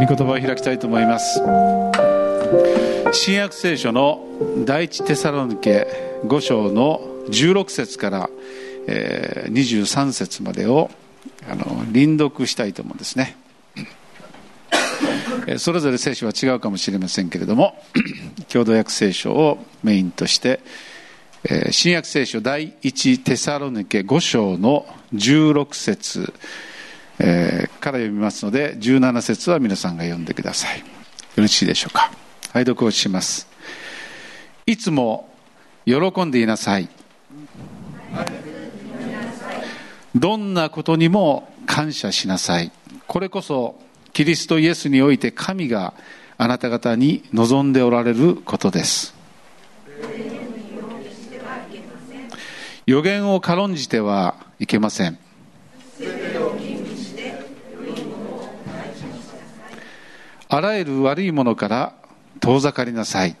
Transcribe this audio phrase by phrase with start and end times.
[0.00, 1.42] 御言葉を開きたいと思います。
[3.12, 4.26] 新約聖書の
[4.64, 5.86] 第一テサロニケ
[6.24, 8.30] 5章の16節から、
[8.86, 10.90] えー、23節までを
[11.46, 13.36] あの臨読したいと思うんですね。
[15.58, 17.74] それぞれ聖書は違うかもしれませんけれども
[18.50, 20.60] 共同訳聖書をメインとして
[21.72, 26.32] 新約聖書第一テサロニケ5章の16節
[27.22, 30.78] えー、から読みますので17節は皆さんが読んでください。
[30.78, 30.84] よ
[31.36, 32.10] ろしいでしょうか。
[32.52, 33.46] 拝読をします。
[34.66, 35.28] いつも
[35.84, 36.88] 喜んでいなさい。
[40.14, 42.72] どんなことにも感謝しなさい。
[43.06, 43.76] これこそ
[44.14, 45.92] キリストイエスにおいて神が
[46.38, 49.14] あなた方に望んでおられることです。
[52.86, 55.18] 予言を軽んじてはいけません。
[60.52, 61.92] あらゆる悪いものから
[62.40, 63.36] 遠ざかりなさい。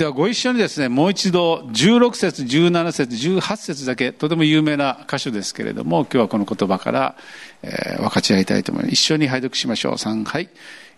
[0.00, 7.16] ではご一緒にですね、もう一度16節、17節、18節だけ、とても有名な箇所ですけれども、今日はこの言葉から、
[7.62, 8.94] えー、分かち合いたいと思います。
[8.94, 9.92] 一緒に拝読しましょう。
[9.96, 10.48] 3、はい。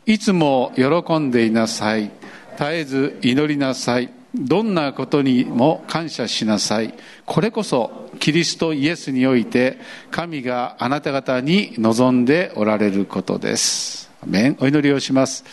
[0.06, 2.12] いつも喜んでいなさい。
[2.56, 4.09] 絶えず祈りなさい。
[4.36, 6.94] どんなことにも感謝しなさい。
[7.27, 9.78] これこそ、キリストイエスにおいて、
[10.12, 14.12] 神があなた方に望んでおられることです。
[14.61, 15.44] お祈りをします。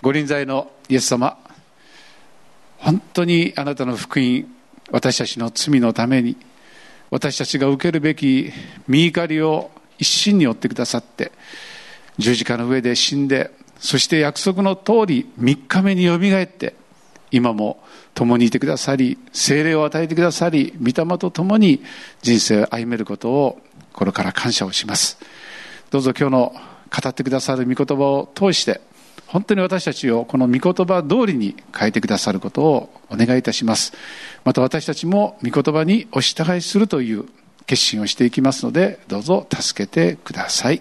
[0.00, 1.36] ご臨在のイエス様、
[2.78, 4.46] 本当にあなたの福音
[4.90, 6.36] 私たちの罪のために
[7.10, 8.50] 私たちが受けるべき
[8.86, 11.32] 身怒りを一心に負ってくださって
[12.18, 16.74] 十字架の上で死んでそして約束の通り3日目によみがえって
[17.30, 17.82] 今も
[18.14, 21.82] 共にいてくださり精霊を与えてくださり御霊と共に
[22.22, 23.60] 人生を歩めることを
[23.92, 25.18] 心から感謝をします。
[25.90, 26.54] どうぞ今日の
[27.02, 28.80] 語ってくださる御言葉を通して
[29.28, 33.92] 本当に私たちをこの御言葉通りに変えてくださることをお願いいたします。
[34.44, 37.26] また私たちも御言葉にお従いするという
[37.66, 40.80] 決心をしていきますので、どうぞ助けてください。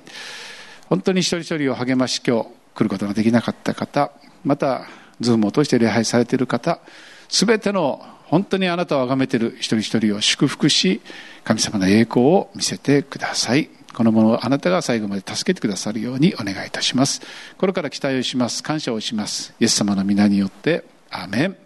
[0.90, 4.12] 本当に一人一人を励まし今日来ることができなかった方、
[4.46, 4.88] また、
[5.20, 6.80] ズームを通して礼拝されている方、
[7.28, 11.02] すべての本当にあなたを崇めている一人一人を祝福し、
[11.44, 13.70] 神様の栄光を見せてください。
[13.98, 17.20] このものをあなたが最後まで助けてくださるようにお願いいたします。
[17.58, 18.62] これから期待をします。
[18.62, 19.56] 感謝をします。
[19.60, 21.58] イエス様の皆によって、アメン。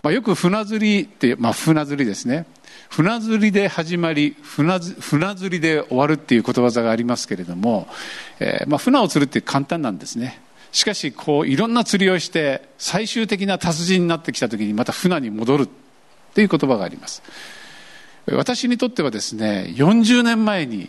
[0.00, 2.46] まあ、よく船釣りって、まあ、船釣りですね。
[2.88, 7.88] 船釣りで始まり船船釣りで終わるっていうことわざがありますけれども、
[8.38, 10.40] えー、まあ、船を釣るって簡単なんですね
[10.70, 15.68] しかしこういろんな釣りをして最終的な達人になってきた時にまた船に戻るっ
[16.34, 17.22] ていう言葉があります
[18.26, 20.88] 私にとってはですね40年前に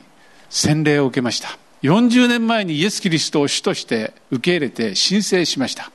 [0.50, 1.58] 洗礼を受けました。
[1.84, 5.92] 40年前にイエス・キリストを主として受け入れて申請しました。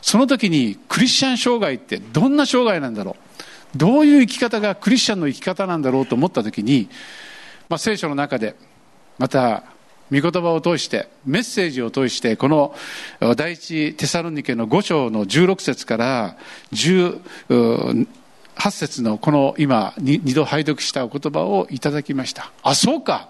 [0.00, 3.16] その時にクリスチャン生涯ってどんな生涯なんだろ
[3.74, 3.76] う。
[3.76, 6.88] どういう生き方がクリスチャンの生き方なんだろうと思った時に、
[7.68, 8.54] まあ、聖書の中で
[9.18, 9.64] また
[10.10, 12.74] 御言葉を通してメッセージを通してこの
[13.36, 16.36] 第一テサロニケの5章の16節から
[18.58, 22.50] 8節のこの今2度拝読したお言葉をいただきました。
[22.62, 23.28] あそうか。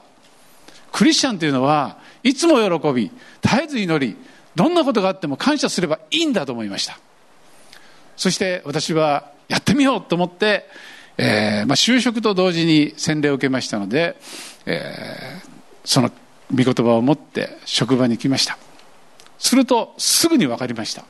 [0.91, 3.11] クリスチャンというのはいつも喜び
[3.43, 4.17] 絶えず祈り
[4.57, 6.99] どんなことがあっても感謝すればいいんだと思いました。
[8.17, 10.67] そして私はやってみようと思って、
[11.19, 14.17] えーまあ、就職と同時に洗礼を受けましたので、
[14.67, 15.49] えー、
[15.85, 16.11] その
[16.51, 18.59] 御言葉を持って職場に来ました。
[19.39, 21.05] するとすぐに分かりました。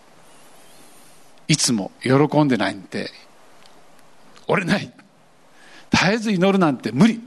[1.46, 3.10] いつも喜んでないんて
[4.48, 4.92] 折れない。
[5.90, 7.20] 絶えず祈るなんて無理。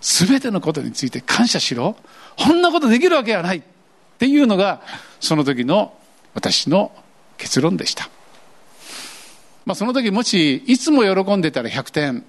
[0.00, 1.96] 全てのことについて感謝しろ。
[2.36, 3.58] こんなことできるわけはない。
[3.58, 3.62] っ
[4.18, 4.82] ていうのが
[5.20, 5.94] その時の
[6.34, 6.92] 私の
[7.38, 8.08] 結論でした、
[9.64, 12.24] まあ、その時もしいつも喜んでたら100点。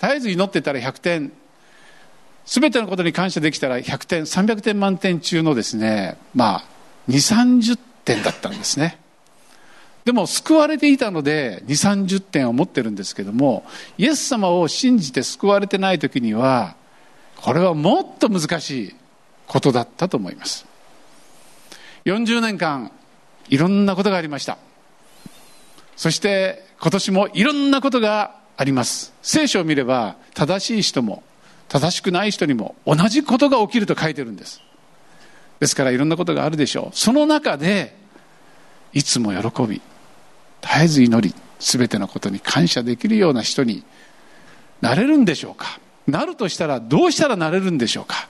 [0.00, 1.32] 絶えず祈ってたら100点。
[2.46, 4.22] 全てのことに感謝できたら100点。
[4.22, 6.64] 300点満点中のですねまあ
[7.08, 8.98] 2 3 0点だったんですね。
[10.04, 13.64] でも救われていたので2 3 0点を持ってるんですけども
[13.96, 16.76] イエス様を信じて救われてない時には
[17.36, 18.94] これはもっと難しい
[19.46, 20.66] ことだったと思います。
[22.04, 22.90] 40年間
[23.48, 24.58] いろんなことがありました。
[25.96, 29.12] そして今年もいろんなことがあります。
[29.22, 31.22] 聖書を見れば正しい人も
[31.68, 34.60] 正しくない人にも同じことが起きると書いてるんです。
[35.60, 36.96] ですからいろんなことがあるでしょう。
[36.96, 37.96] その中で
[38.92, 39.82] いつも喜び
[40.64, 43.84] 絶えず祈り全てのことに感謝できるような人に
[44.80, 45.78] なれるんでしょうか？
[46.06, 48.28] なるとしたらどうしたらなれるんでしょうか？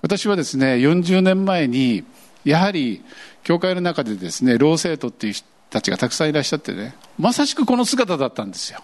[0.00, 2.04] 私はですね40年前に
[2.44, 3.02] やはり
[3.42, 8.80] 教会の中でですね老生徒っていう人たちがたくさんいらっしゃってねまさしくこの姿だったんですよ。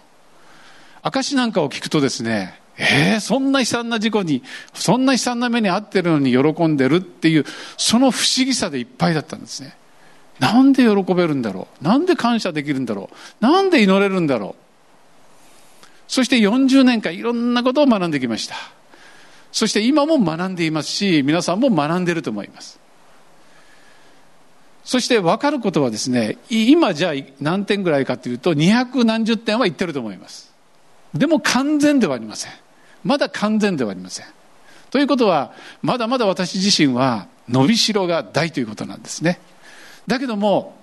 [1.01, 4.41] 証なんかを聞くとですねえー、そんな悲惨な事故に
[4.73, 7.45] そんな悲惨な目に遭ってるのに喜んでるっていう
[7.77, 9.75] その不思議さでいっぱいだったんですね。
[10.39, 11.83] なんで喜べるんだろう？
[11.83, 13.09] なんで感謝できるんだろ
[13.41, 13.43] う？
[13.43, 14.63] なんで祈れるんだろう？
[16.07, 18.55] そして40年間いろんなことを学んできました。
[19.51, 22.79] そして今も学んでいますし皆さんも学んでいると思います。
[24.85, 30.51] そして分かることはですね今じゃあ何点ぐらいかというと200何十点はいってると思います。
[31.13, 32.51] でも完全ではありません。
[33.03, 34.25] まだ完全ではありません。
[34.89, 39.39] ということはまだまだ私自身は伸びしろが大ということなんですね。
[40.07, 40.77] だけども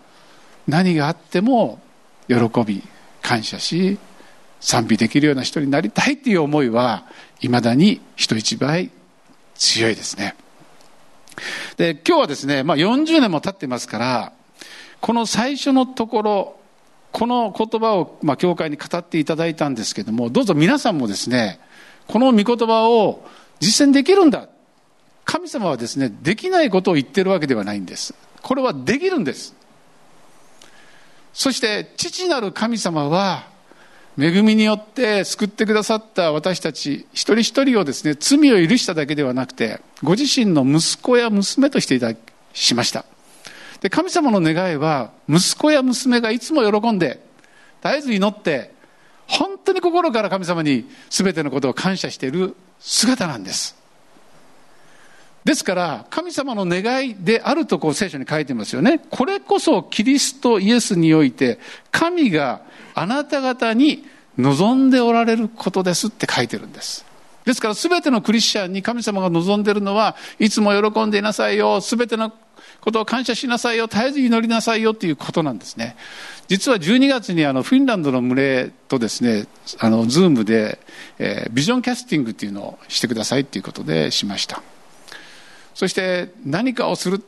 [0.66, 1.80] 何があっても
[2.28, 2.82] 喜び
[3.22, 3.98] 感謝し
[4.60, 7.06] 賛美できるような人になりたいっていう思いは
[7.40, 8.90] いまだに人一倍
[9.54, 10.36] 強いですね。
[11.76, 14.32] で今日はですね、まあ、40年も経ってますから
[15.00, 16.56] この最初のところ
[17.12, 21.60] この言葉を、まあ、教会に語っていただいたんですけどもどうぞ皆さんもですね
[22.06, 23.26] この御言葉を
[23.60, 24.48] 実践できるんだ。
[25.24, 28.14] 神様はですねできないことを言ってるわけではないんです。
[28.46, 29.56] これはできるんです。
[31.34, 33.48] そして父なる神様は
[34.16, 42.12] 恵みによって救ってくださった私たち一人一人をですね罪を許しただけではなくてご自身の息子や娘としていた
[42.52, 43.04] しました。
[43.80, 47.20] で神様の願いは息子や娘がいつも喜んで
[47.82, 48.70] 絶えず祈って
[49.26, 53.74] 本当に心から神様に全てのことを感謝している姿なんです。
[55.46, 61.60] ですから神様の願いであるとこう聖書に書いてますよねこれこそキリストイエスにおいて
[61.92, 62.62] 神が
[62.96, 64.04] あなた方に
[64.36, 67.06] 望んでおられることですって書いてるんです。
[67.44, 72.32] ですから全てのクリスチャンに神様が望んでいるのはいつも喜んでいなさいよ、全ての
[72.80, 75.96] ことを感謝しなさいよ、絶えず祈りなさいよということなんですね。
[76.48, 79.46] 実は12月にあのフィンランドの群れとですね、
[79.78, 80.80] あの、ズームで、
[81.20, 84.60] えー、 vision casting っていうのをしてくださいっていうことでしました。
[85.76, 87.22] そして何かをする、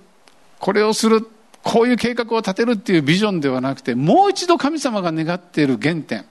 [0.59, 1.29] これをする、
[1.62, 6.25] こういう計画を立てるっていうビジョンではなくて、もう一度神様が願っている原点。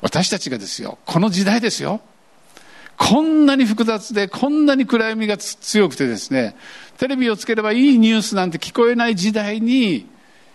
[0.00, 2.00] 私たちがですよ、この時代ですよ。
[2.96, 6.56] こんなに複雑で、こんなに暗闇が強くてですね、
[6.98, 10.08] テレビをつければいいニュースなんて聞こえない時代に、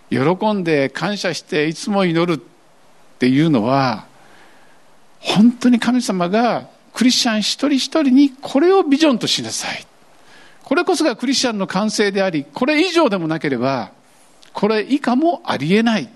[0.09, 0.19] 喜
[0.51, 2.43] んで感謝していつも祈るっ
[3.19, 4.05] ていうのは、
[5.21, 9.87] 本当に神様がクリスチャン一人一人にこれをビジョンとしなさい。
[10.65, 13.91] これこそがクリスチャンの完成であり、これ以上でもなければ、
[14.51, 16.09] これ以下もありえない。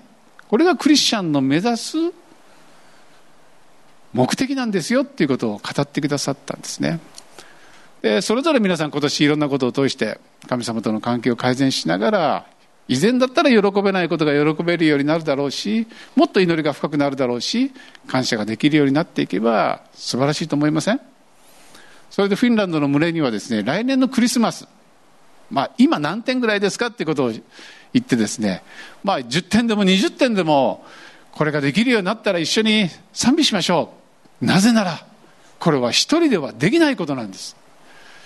[0.47, 1.97] これがクリスチャンの目指す
[4.11, 6.99] 目的なんですよっていうことを語ってくださったんですね。
[8.01, 12.45] でそれぞれ皆さん今年いろんなことを通して神様との関係を改善しながら
[12.87, 15.85] 以前だったら喜べないことが喜べるようになるだろうし
[16.15, 17.71] もっと祈りが深くなるだろうし
[18.07, 21.01] 感謝ができるようになっていけば素晴らしいと思いません？
[22.09, 24.67] それでフィンランドの群れにはですね、来年のクリスマス、
[25.49, 27.41] まあ今何点ぐらいですかっていうことを言
[27.99, 28.63] ってですね、
[29.03, 30.85] まあ10点でも20点でも、
[31.31, 33.93] これができるようになったら一緒に賛美しましょ
[34.41, 34.45] う。
[34.45, 35.05] なぜなら、
[35.59, 37.55] これは一人ではできないことなんです。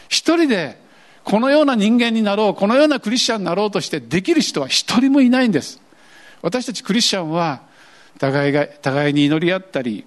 [0.10, 0.84] 一人で
[1.24, 5.82] このような人間になろう、このようなクリスチャンになろうとしてできる人は一人もいないんです。
[6.42, 7.62] 私たちクリスチャンは、
[8.20, 10.06] 互いが、互いに祈り合ったり、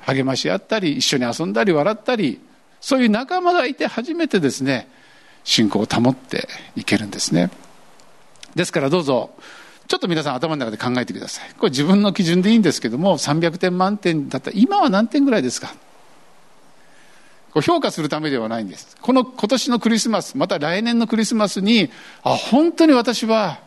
[0.00, 2.40] 励まし合ったり、一緒に遊んだり笑ったり、
[2.84, 4.90] そういう仲間がいて初めてですね、
[5.42, 7.50] 信仰を保っていけるんですね。
[8.54, 9.30] ですからどうぞ、
[9.88, 11.54] ちょっと皆さん頭の中で考えてください。
[11.58, 15.74] これ自分の基準でいいんですけども、300点満点だったら今は何点ぐらいですか？
[17.54, 18.98] こ評価するためではないんです。
[19.00, 21.90] この今年のクリスマス、また来年のクリスマスに、
[22.22, 23.60] あ、本当に私は、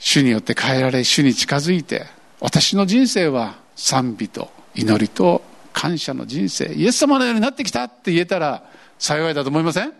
[0.00, 2.06] 主によって変えられ、主に近づいて、
[2.40, 5.42] 私の人生は賛美と祈りと
[5.72, 8.64] 感謝の人生、イエス様のようになってきたって言えたら
[8.98, 9.92] 幸いだと思いません？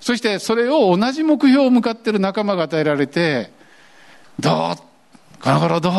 [0.00, 3.50] そしてそれを同じ目標を向かっている仲間が与えられて、
[4.38, 4.76] どう？
[5.42, 5.92] この頃どう？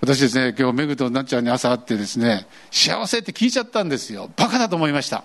[0.00, 4.30] 私ですね、今日メグとなっちゃんに朝会ってですね、幸せって聞いちゃったんですよ。
[4.36, 5.22] バカだと思いました。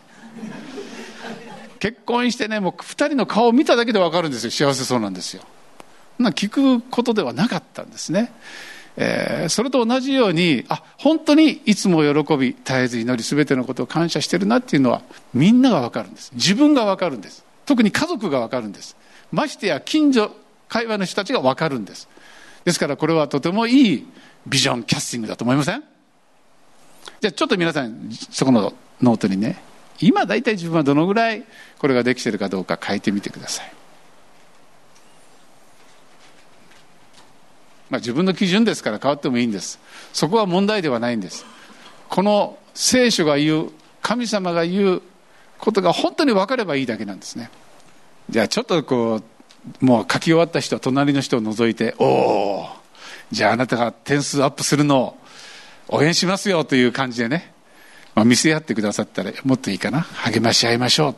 [1.79, 4.51] 結婚してね、もう二人の顔を見ただけでわかるんですよ。
[4.51, 5.41] 幸せそうなんですよ。
[6.20, 8.32] な聞くことではなかったんですね。
[8.98, 16.32] えー、それと同じように、あ、本当にいつも喜び、絶えず祈り、すべてのことを感謝してるなっていうのは、みんながわかるんです。
[16.34, 17.46] 自分がわかるんです。
[17.66, 18.98] 特に家族がわかるんです。
[19.32, 20.32] ましてや近所、
[20.68, 22.10] 会社の人たちがわかるんです。
[22.66, 24.08] ですからこれはとてもいい
[24.46, 25.84] vision casting だと思いません？
[27.22, 29.62] じゃあちょっと皆さん、そこのノートにね、
[30.01, 31.44] 今大体自分はどのぐらい
[31.77, 33.72] これができてるかどうか書いてみてください。
[37.89, 39.79] まあ、自分の基準ですから変わってもいいんです。
[40.13, 41.46] そこは問題ではないんです。
[42.10, 45.01] この聖書が言う神様が言う
[45.58, 47.50] ことが本当に分かればいいだけなんですね。
[48.29, 49.22] じゃあちょっとこ
[49.82, 52.70] うもう書き終わった人は隣の人を除いておお
[53.32, 55.17] じゃああなたが点数アップするのを
[55.89, 57.53] 応援しますよという感じでね、
[58.15, 60.01] まあ、見せ合ってくださったらもっといいかな。
[60.01, 61.15] 励まし合いましょう、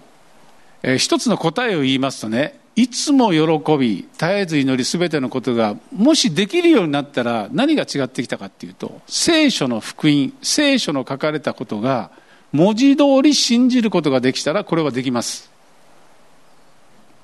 [0.84, 12.12] えー、一つの答えを言いますとねいつも喜び、絶えず祈り、すべてのことが、もしできるようになったら、何が違ってきたかっていうと、聖書の福音、聖書の書かれたことが、
[12.52, 15.52] 文字通り信じることができたら、これはできます。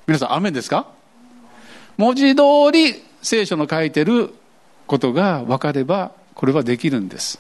[0.08, 0.88] 皆さん、雨ですか？
[1.98, 4.34] 文字通り聖書の書いてる
[4.86, 7.40] ことが分かれば、これはできるんです。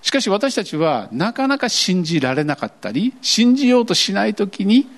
[0.00, 4.88] しかし私たちはなかなか信じられなかったり、信じようとしないときに、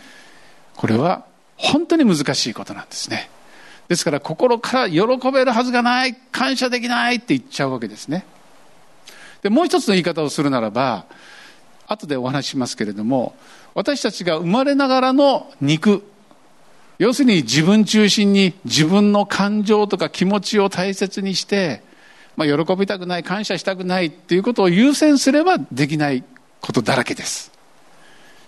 [0.77, 3.31] これは本当に難しいことなんですね。
[3.89, 5.01] ですから心から喜
[5.33, 8.25] べるはずがない、感謝できないって言っちゃうわけですね。
[9.43, 11.05] で、もう一つの言い方をするならば、
[11.87, 13.37] 後でお話ししますけれども、
[13.75, 16.03] 私たちが生まれながらの肉、
[16.99, 21.83] 要するに自分中心に自分の感情とか気持ちを大切にして、
[22.37, 26.25] まあ、喜びたくない、感謝したくないっていうことを優先すればできない
[26.61, 27.53] ことだらけです。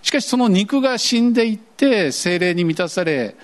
[0.03, 3.37] しかしその肉が死んでいって精霊に満たされ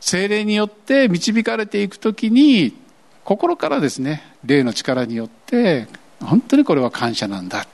[0.00, 2.76] 精霊によって導かれていくときに
[3.24, 5.86] 心からですね霊の力によって
[6.20, 7.66] 本当にこれは感謝なんだ。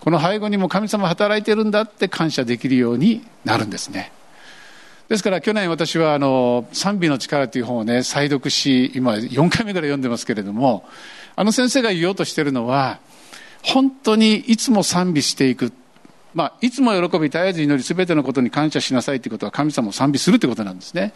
[0.00, 4.12] この背後にも神様働いてるんだって感謝できるようになるんですね。
[5.08, 10.84] ですから去年私はあの賛美の力という本をね再読し今4回目から読んでますけれども
[11.36, 13.00] あの先生が言おうとしてるのは
[13.62, 15.72] 本当にいつも賛美していく
[16.34, 21.12] まあ、いつも喜び絶えず祈り全てのことに感謝しなさいということは神様を賛美するということなんですね。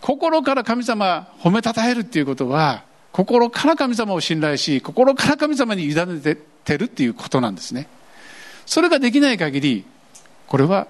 [0.00, 7.86] 心から神様褒めたたえるっていうことは心から神様を信頼し心から神様に委ねてるっていうことなんですね。
[8.66, 9.84] それができない限り
[10.46, 10.86] これは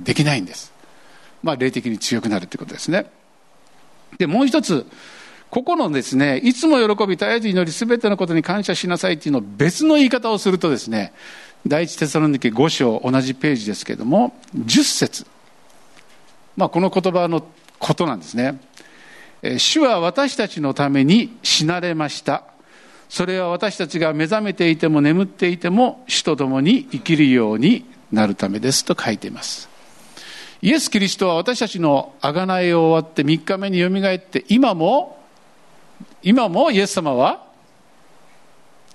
[0.00, 0.72] できないんです。
[1.42, 3.06] まあ霊的に強くなるということですね。
[4.18, 4.86] でもう一つ
[5.50, 11.12] ここのですねいつも喜び絶えず祈り全てのことに感謝しなさいっていうのを別の言い方をするとですね
[11.68, 15.26] 第一テサロニケ5章同じページですけれども10節。
[16.56, 17.44] まあこの言葉の
[17.78, 18.60] ことなんですね。
[19.58, 22.44] 主は私たちのために死なれました。
[23.08, 28.84] それは私たちが目覚めていても眠っていても主と共に生きるようになるためです。
[28.84, 29.68] と書いています。
[30.62, 35.18] イエス・キリストは私たちの贖いを終わって3日目によみがえって今も
[36.22, 37.44] 今もイエス様は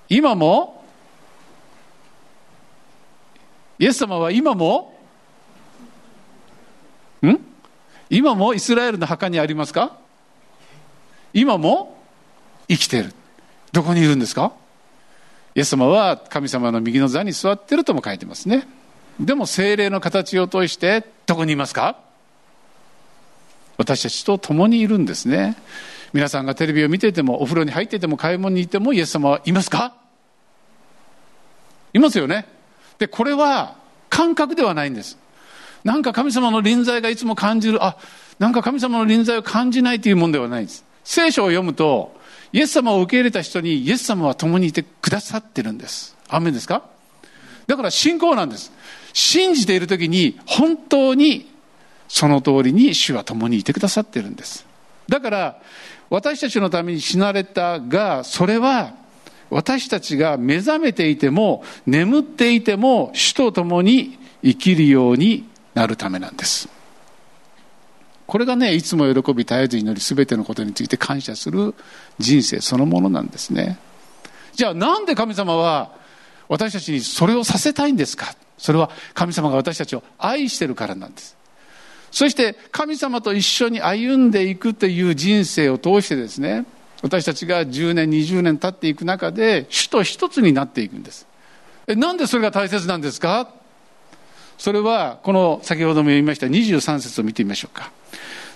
[0.10, 0.81] 今も
[3.82, 4.94] イエス様は今も
[7.26, 7.40] ん？
[8.12, 9.98] 今もイスラエルの墓にありますか？
[11.34, 11.98] 今も
[12.70, 13.12] 生きている。
[13.72, 14.54] どこにいるんですか？
[15.56, 18.68] イエス様は神様の右の座に座っているとも書いてますね。
[19.20, 21.98] でも精霊の形を通してどこにいますか？
[23.80, 25.58] 私たちと共にいるんですね。
[26.14, 29.96] 皆さんがテレビを見ていてもお風呂に入っていても買い物に行ってもイエス様はいますか？
[31.96, 32.61] いますよね。
[33.02, 33.78] で、これは
[34.12, 35.18] 感覚ではないんです。
[35.84, 37.98] なんか神様の臨在がいつも感じる、あ、
[38.38, 40.86] なんか神様の臨在を感じないというもんではないんです。
[41.04, 42.16] 聖書を読むと、
[42.54, 46.16] イエス様を受け入れた人にイエス様は共にいてくださってるんです。
[46.30, 46.84] アメンですか？
[47.66, 48.72] だから信仰なんです。
[49.14, 51.50] 信じている時に本当に
[52.08, 54.68] その通りに主は共にいてくださってるんです。
[55.10, 55.62] だから
[56.12, 58.94] 私たちのために死なれたが、それは
[59.52, 66.70] 私たちが目覚めていても眠っていても主と共に生きるようになるためなんです。
[68.26, 71.76] これがねいつも喜び絶えず祈り全てのことについて感謝する
[72.18, 73.78] 人生そのものなんですね。
[74.54, 75.92] じゃあなんで神様は
[76.48, 78.34] 私たちにそれをさせたいんですか？
[78.58, 81.36] それは神様が私たちを愛してるからなんです。
[82.10, 86.66] そして神様と一緒に歩んでいくという人生を通してですね
[87.02, 91.28] 私たちが10年20年経っていく中で主と一つになっていくんです。
[91.88, 93.50] えなんでそれが大切なんですか？
[94.58, 97.92] それはこの先ほども言いました23節を見てみましょうか。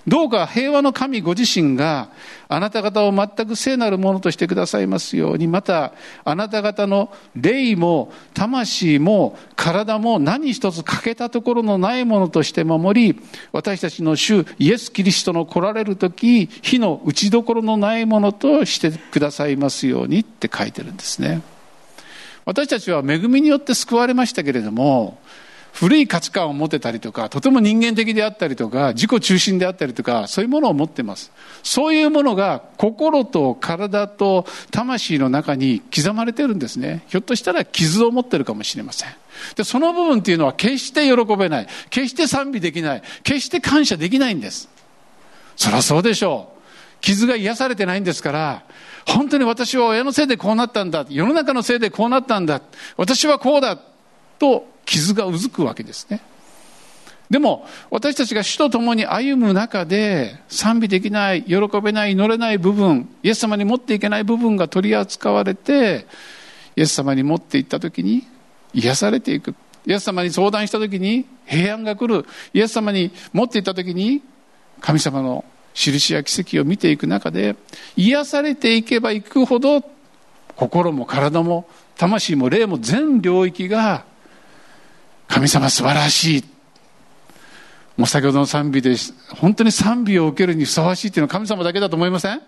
[0.08, 2.10] どうか平和の神ご自身が
[2.48, 5.94] あなた方を全く聖なるものとしてくださいますように、また
[6.24, 13.22] あなた方の霊も魂も体も何一つ欠けたところのないものとして守り、
[13.52, 21.42] 私たちの主イエス・キリストの来られる時、火の打ちどころのないものとしてくださいますようにって書いてるんですね。
[22.46, 25.18] 私たちは恵みによって救われましたけれども、
[25.76, 31.34] 古い価値観を持てたりとか、とても人間的であったりとか、自己中心であったりとか、そういうものを持ってます。
[31.64, 37.04] そういうものが心と体と魂の中に刻まれてるんですね。
[37.08, 39.10] ひょっとしたら傷を持ってるかもしれません。
[39.56, 41.68] で、その部分っていうのは決して喜べない。
[41.90, 43.04] 決して賛美できない。
[43.24, 44.70] 決して感謝できないんです。
[45.58, 47.02] そりゃそうでしょう。
[47.02, 48.64] 傷が癒されてないんですから、
[49.06, 51.06] 本当に私は親のせいでこうなったんだ。
[51.10, 52.62] 世の中のせいでこうなったんだ。
[52.96, 53.78] 私はこうだ。
[54.40, 56.22] と傷がうずくわけですね。
[57.30, 66.06] でも、私たちが主と共に歩む中で、賛美できない、喜べない、祈れない部分、イエス様に持っていけない部分が取り扱われて、
[66.76, 68.28] イエス様に持っていった時に、
[68.74, 69.56] 癒されていく。
[69.88, 72.26] イエス様に相談した時に、平安が来る。
[72.54, 74.22] イエス様に持っていった時に、
[74.80, 77.56] 神様の印や奇跡を見ていく中で、
[77.96, 79.82] 癒されていけばいくほど、
[80.56, 84.06] 心も体も、魂も霊も全領域が
[85.28, 86.44] 神様素晴らしい。
[87.98, 88.96] もう先ほどの賛美で、
[89.40, 92.42] 本当に賛美を受けるにふさわしいっていうのは神様だけだと思いません？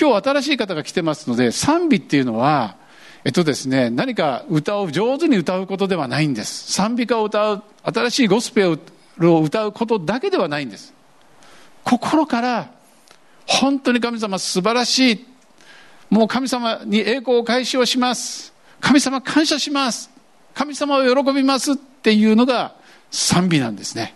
[0.00, 2.76] 今日新しい方が来てますので、賛美っていうのは、
[3.24, 6.72] えっとですね、何か歌を上手に歌うことではないんです。
[6.72, 8.76] 賛美歌を歌う、新しいゴスペ
[9.16, 10.92] ルを歌うことだけではないんです。
[11.84, 12.70] 心から、
[13.46, 15.26] 本当に神様素晴らしい。
[16.10, 18.52] もう神様に栄光を返しをします。
[18.80, 20.10] 神様感謝します。
[20.54, 22.74] 神様を喜びますっていうのが
[23.10, 24.14] 賛美なんですね。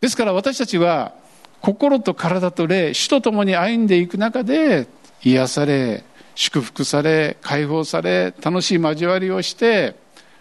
[0.00, 1.12] ですから私たちは
[1.60, 4.86] 心と体と霊、主と共に歩んでいく中で
[5.22, 9.96] 癒され、祝福され、解放され、楽しい交わりをして、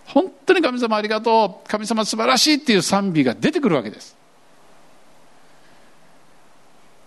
[0.05, 4.17] 本当に神様ありがとう、神様素晴らしいっていう賛美が出てくるわけです。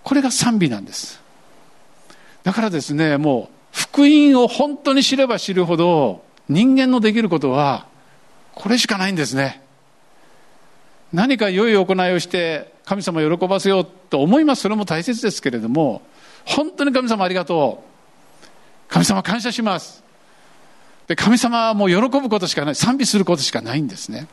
[0.03, 1.21] これが賛美なんです。
[2.43, 7.87] だからですね、もう福音を本当に知れば知るほど、人間のできることは、
[8.55, 9.63] これしかないんですね。
[11.13, 14.63] 何か良い行いをして神様を喜ばせようと思います。
[14.63, 16.03] それも大切ですけれども、
[16.45, 18.47] 本当に神様ありがとう。
[18.89, 20.05] 神様感謝します。
[21.09, 22.75] で、神様はもう喜ぶことしかない。
[22.75, 24.27] 賛美することしかないんですね。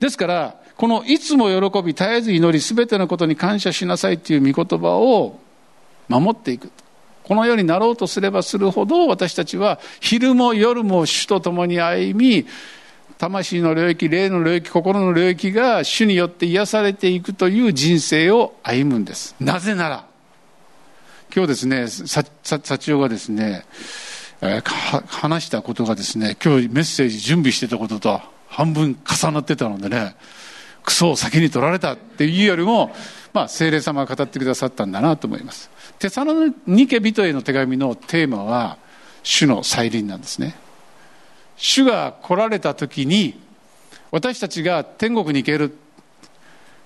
[0.00, 5.38] ですから、このいつも喜び、絶えず祈り、すべてのことに感謝しなさいっていう御言葉を
[6.08, 6.70] 守っていく。
[7.28, 12.46] このようになろうとすればするほど私たちは昼も夜も主と共に歩み
[13.18, 19.34] 魂の領域霊の領域心の領域が主によって癒されていくという人生を歩むんです。
[19.40, 20.06] なぜなら
[21.34, 22.30] 今日ですね幸
[22.88, 23.66] 男がですね、
[25.08, 30.16] 話したことがですね今日メッセージ準備してたことと半分重なってたのでね
[30.82, 32.90] クソを先に取られたっていうよりも、
[33.34, 35.70] まあ、精霊様が語ってくださったんだなと思います。
[35.98, 38.78] テサロニケ人への手紙のテーマは
[39.22, 40.54] 主の再臨なんですね。
[41.56, 43.40] 主が来られた時に
[44.10, 45.76] 私たちが天国に行ける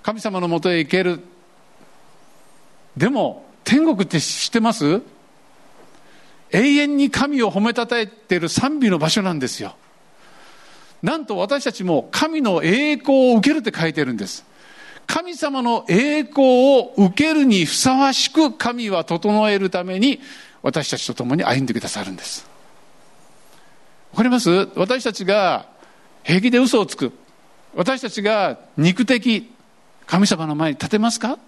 [0.02, 1.20] 神様のもとへ行ける。
[2.96, 5.02] でも天国って知ってます？
[6.50, 9.76] 永遠に神を褒めたたえている賛美の場所なんですよ。
[11.02, 14.44] なんと私たちも神の栄光を受けるって書いてるんです。
[15.12, 20.20] 神様の栄光を受けるにふさわしく神は整えるために
[20.62, 22.48] 私たちと共に歩んでくださるんです。
[24.12, 24.70] わかります？
[24.74, 25.66] 私たちが
[26.22, 27.12] 平気で嘘をつく。
[27.74, 29.52] 私たちが肉的。
[30.06, 31.38] 神様の前に立てますか？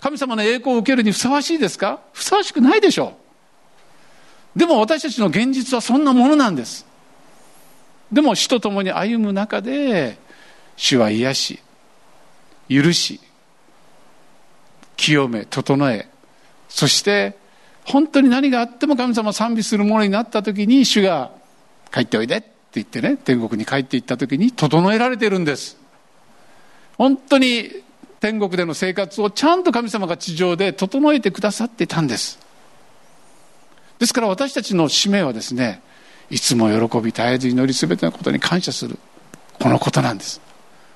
[0.00, 2.00] 神様の栄光を受けるにふさわしいですか？
[2.14, 3.12] ふさわしくないでしょ
[4.56, 4.58] う。
[4.58, 6.86] でも私たちの現実はそんなものなんです。
[8.10, 10.16] でも死と共に歩む中で
[10.78, 11.60] 主は癒し
[12.70, 13.20] 許し
[14.96, 16.08] 清め整え
[16.68, 17.36] そして
[17.84, 21.32] 本当に何があっても神様を賛美するものになった時に主が
[21.92, 25.76] 帰っておいでって言ってね天国に帰っていった時に整えられてるんです。
[26.96, 27.82] 本当に
[28.20, 32.38] 天国での生活をちゃんと神様が地上で整えてくださっていたんです。
[33.98, 35.82] ですから私たちの使命はですね
[36.30, 38.98] いつも喜び絶えず祈り全てのことに感謝する
[39.58, 40.40] このことなんです。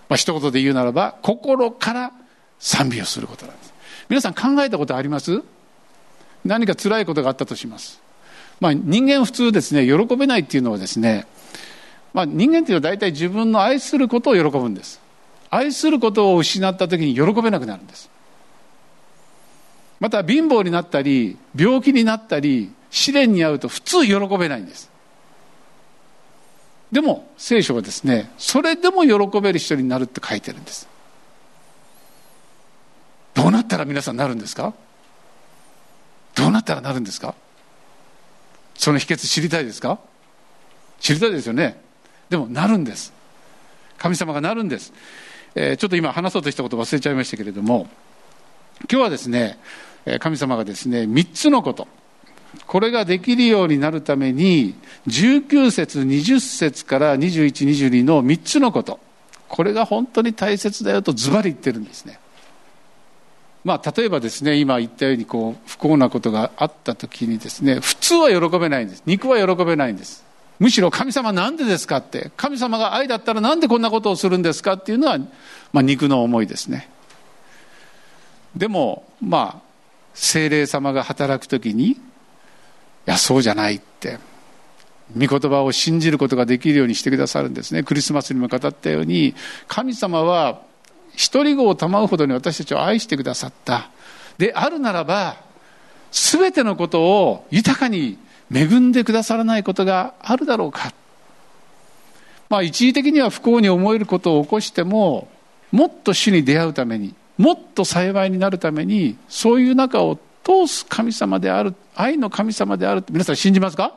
[0.08, 2.12] まあ、一言で言うならば心から
[2.58, 3.72] 賛美をすることなんです。
[4.08, 5.42] 皆さん考えたことあります？
[6.44, 8.02] 何か辛いことがあったとします、
[8.60, 11.26] まあ、人間普通ですね喜べないっていうのはですね、
[12.12, 15.00] まあ、人間っていうのは大体自分の愛することを喜ぶんです。
[15.48, 18.10] 愛することを失った時に喜べなくなるんです。
[20.00, 24.90] また貧乏になったり病気になったり試練に遭うと普通喜べないんです。
[26.94, 30.88] でも聖書はですねそれでも喜べる人になるって書いてるんです。
[33.34, 34.72] どうなったら皆さんなるんですか？
[36.36, 37.34] どうなったらなるんですか？
[38.76, 39.98] その秘訣知りたいですか？
[41.00, 41.82] 知りたいですよね。
[42.30, 43.12] でもなるんです。
[43.98, 44.92] 神様がなるんです、
[45.56, 47.88] えー、ちょっと今話そうとしたこと忘れちゃいましたけれども
[48.88, 49.58] 今日はですね
[50.20, 51.88] 神様がですね3つのこと。
[52.74, 54.74] これができるようになるために
[55.06, 58.98] 19節20節から2122の3つのこと。
[59.46, 62.18] これが本当に大切だよとズバリ言ってるんですね。
[63.62, 69.04] まあ、例えばですね今言ったようにこう不幸なことがあった時にですね普通は喜べないんです。
[69.06, 70.24] 肉は喜べないんです。
[70.58, 72.32] むしろ神様なんでですかって。
[72.36, 75.18] 神様が愛だったらなんでこんなことをするんですかっていうのは、
[75.72, 76.88] まあ、肉の思いですね。
[78.56, 79.62] でもまあ
[80.12, 82.00] 精霊様が働く時に
[83.06, 84.18] いやそうじゃないって。
[85.16, 87.82] 御言葉を信じることができるようにしてくださるんですね。
[87.82, 89.34] クリスマスにも語ったように
[89.68, 90.62] 神様は
[91.14, 93.90] 一人子を賜うほどに私たちを愛してくださった。
[94.38, 95.36] であるならば
[96.10, 98.18] 全てのことを豊かに
[98.52, 100.92] 恵んでくださらないことがあるだろうか。
[102.48, 105.28] まあ一時的には不幸に思えることを起こしても
[105.70, 113.94] もっと主に出会うためにもっと幸いになるためにそういう中を通す神様である愛の神様であるって皆さん信じますか？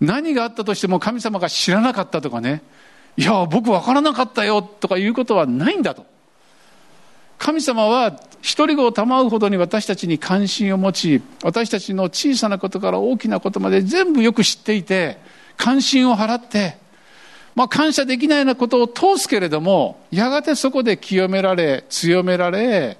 [0.00, 2.62] 何があったとしても神様が知らなかったとかね。
[3.16, 6.04] いや僕分からなかったよとかいうことはないんだと。
[7.38, 15.18] 神様は一人子を賜うほどに私たちに関心を持ち私たちの小さなことから大きなことまで全部よく知っていて
[15.56, 16.76] 関心を払って
[17.54, 22.98] まあ、感謝できないようなことを通すけれどもやがてそこで清められ強められ、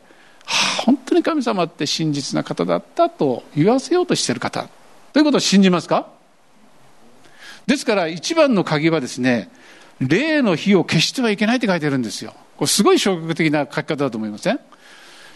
[0.84, 4.68] 本当に神様って真実な方だったと言わせようとしている方。
[5.12, 6.08] ということを信じますか？
[7.66, 9.50] ですから一番の鍵はですね
[10.00, 12.32] 霊の火を消してはいけないって書いてるんですよ。
[12.56, 14.60] これすごい消極的な書き方だと思いません？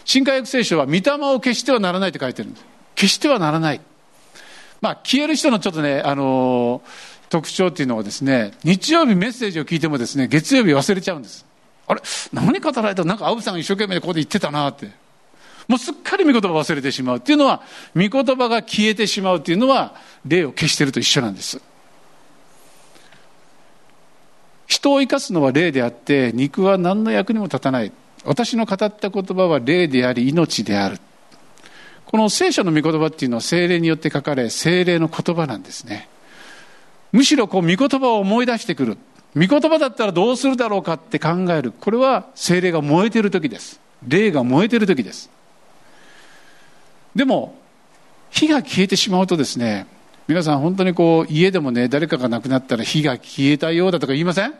[0.05, 2.65] 新海約聖書は御霊を消してはならないって書いてるんです。
[2.95, 3.81] 消してはならない。
[4.81, 11.47] まあ消える人のちょっとねあのー特徴っていうのはですね、日曜日メッセージを聞いてもですね、月曜日忘れちゃうんです。
[11.87, 12.01] あれ？
[12.31, 13.03] 何語られた？
[13.03, 14.91] なんか青木さんが一生懸命ここで言ってたなって。
[15.67, 17.61] もうすっかり御言葉忘れてしまうっていうのは、
[17.95, 19.95] 御言葉が消えてしまうっていうのは、
[20.25, 21.61] 霊を消してると一緒なんです。
[24.67, 27.91] 人を生かすのは霊であって、肉は何の役にも立たない。
[28.25, 30.99] 私の語った言葉は霊であり、命である。
[32.05, 36.07] この聖書の御言葉っていうのは精霊によって書かれ、精霊の言葉なんですね。
[37.11, 38.97] むしろこう、御言葉を思い出してくる。
[39.35, 41.71] 御言葉だったらどうするだろうかって考える。
[41.71, 43.79] これは精霊が燃えている時です。
[44.07, 45.29] 霊が燃えている時です。
[47.15, 47.55] でも、
[48.31, 49.87] 火が消えてしまうとですね、
[50.27, 54.53] 皆さん本当にこう、家でもね、誰かが亡くなったら火が消えたようだとか言いません？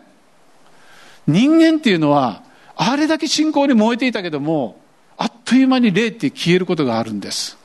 [1.25, 2.43] 人間っていうのは、
[2.75, 4.79] あれだけ信仰に燃えていたけども、
[5.17, 7.57] あっという間に霊って消えることがあるんです。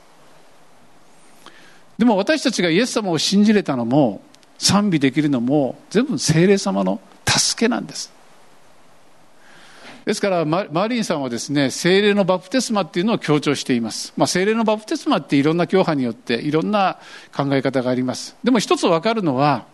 [1.97, 4.21] でも私たちがイエス様を信じれたのも、
[4.57, 8.11] 賛美できるのも全部精霊様の助けなんです
[10.09, 16.97] ですからマーリンさんはですね精霊のバプテスマっていうのを強調しています、まあ、精霊のバプテスマっていろんな教派によっていろんな
[17.31, 18.35] 考え方があります。
[18.43, 19.67] でも一つ分かるのは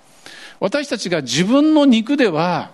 [0.60, 2.71] 私たちが自分の肉では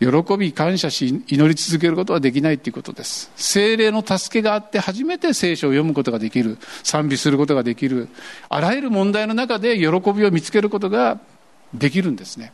[0.00, 3.30] 喜び感謝し祈り続けることはできないということです。
[3.36, 6.58] 精霊の助けがあって初めて聖書を読むことができる。
[6.82, 8.08] 賛美することができる。
[8.48, 11.20] あらゆる問題の中で喜びを見つけることが
[11.72, 12.52] できるんですね。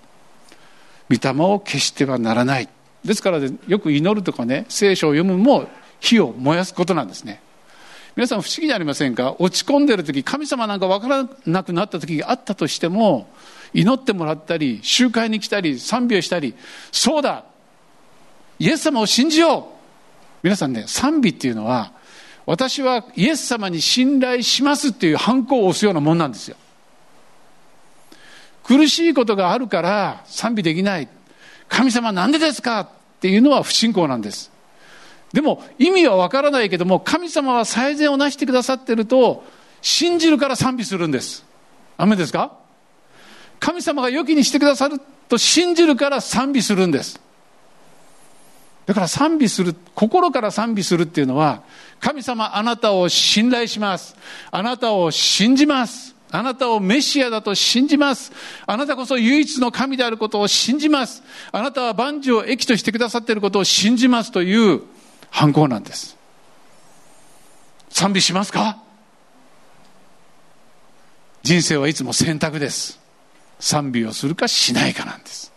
[1.09, 2.69] 御霊を消してはならない。
[3.05, 5.69] ですからよく祈るとかね聖書を読むも
[6.01, 7.41] 火を燃やすことなんですね
[8.17, 9.37] 皆さん不思議じゃありませんか？
[9.39, 13.29] 落ち込んでる時神様なんか分からなくなった時があったとしても
[13.73, 16.57] 祈ってもらったり、集会に来たり、賛美をしたり、
[16.91, 17.45] そうだ
[18.59, 19.65] イエス様を信じよう
[20.43, 21.93] 皆さんね、賛美っていうのは、
[22.47, 26.57] 私はイエス様に信頼しますっていう反抗を押すようなもんなんですよ。
[28.65, 31.09] 苦しいことがあるから賛美できない。
[31.71, 32.81] 神様なんでですか？
[32.81, 32.89] っ
[33.21, 34.51] ていうのは不信仰なんです。
[35.33, 39.45] でも意味はわからないけども、神様は最善をなしてくださってると、
[39.81, 41.45] 信じるから賛美するんです。
[41.97, 42.53] 雨ですか？
[43.61, 47.21] 神様が良きにしてくださると信じるから賛美するんです。
[48.87, 51.63] だから賛美する、心から賛美するっていうのは、
[52.01, 54.17] 神様あなたを信頼します。
[54.51, 56.17] あなたを信じます。
[56.33, 58.33] あなたをメシアだと信じます。
[58.67, 61.23] あなたこそ唯一の神であることを信じます。
[61.53, 64.83] あなたは万事を益としてくださっていることを信じますという
[65.31, 66.17] 反抗なんです。
[67.89, 68.79] 賛美しますか？
[71.43, 73.01] 人生はいつも選択です。
[73.59, 75.53] 賛美をするかしないかなんです。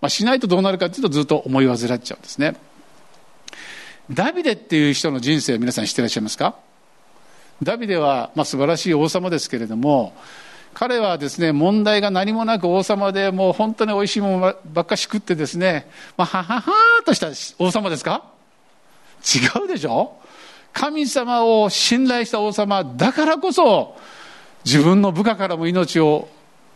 [0.00, 2.56] まあ、しないとどうなるかというとずっと思い煩っちゃうんですね。
[4.10, 6.56] ダビデっていう人の人生を皆さん知ってらっしゃいますか？
[7.62, 10.14] ダビデは、まあ、素晴らしい王様ですけれども、
[10.74, 18.24] 彼はですね、問題が何もなく王様でもう本当に美味しいものばっかし食ってですね、まあ、はははーとした王様ですか？
[19.24, 20.12] 違うでしょ？
[20.72, 23.96] 神様を信頼した王様だからこそ、
[24.64, 26.28] 自分の部下からも命を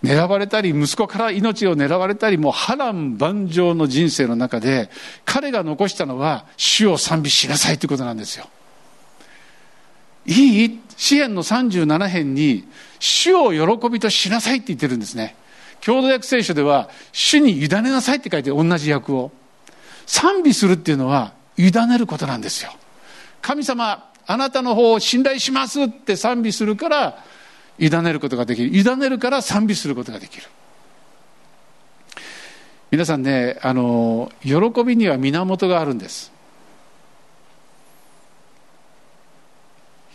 [0.02, 4.90] 狙われたり、息子から命を狙われたり、もう波乱万丈の人生の中で、
[5.24, 8.48] 彼が残したのは、主を賛美しなさいということなんですよ。
[10.26, 10.80] いい？
[10.96, 12.68] 詩篇の37編に、
[13.00, 15.34] 主を喜びとしなさいって言ってるんですね。
[15.80, 19.32] 共同訳聖書では、主に委ねなさいって書いて同じ訳を。
[20.06, 22.72] 賛美するっていうのは、委ねることなんですよ。
[23.40, 27.24] 神様、あなたの方を信頼しますって賛美するから、
[27.78, 28.68] 委ねることができる。
[28.76, 30.44] 委ねるから賛美することができる。
[32.92, 34.54] 皆さんね、あの、喜
[34.84, 36.30] びには源があるんです。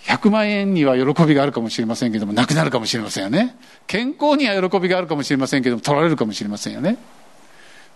[0.08, 3.58] 100万円には喜びがあるかもしれませんけども、なくなるかもしれませんよね。
[3.88, 6.98] 健康には喜びがあるかもしれませんけども、取られるかもしれませんよね。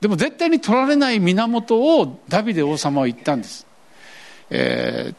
[0.02, 3.66] でも絶対に取られない源をダビデ王様は言ったんです。
[4.50, 5.16] えー、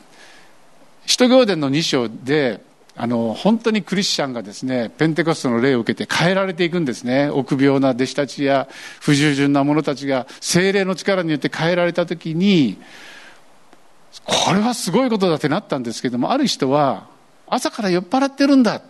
[1.07, 2.61] 使徒行伝の2章で、
[2.95, 7.31] あの、本当にクリスチャンがですね、ペンテコストの霊を受けて変えられていくんですね。
[7.31, 8.69] 臆病な弟子たちや
[9.01, 12.77] 不従順な者たちが精霊の力によって変えられた時に、
[14.25, 17.09] これはすごいことだってなったんですけども、ある人は、
[17.47, 18.83] 朝から酔っ払ってるんだ。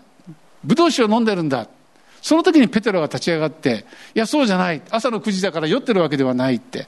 [0.64, 1.68] ブドウ酒を飲んでるんだ。
[2.20, 4.82] その時にペテロが立ち上がって、いや、そうじゃない。
[4.90, 6.86] 朝の9時だから酔ってるわけではないって。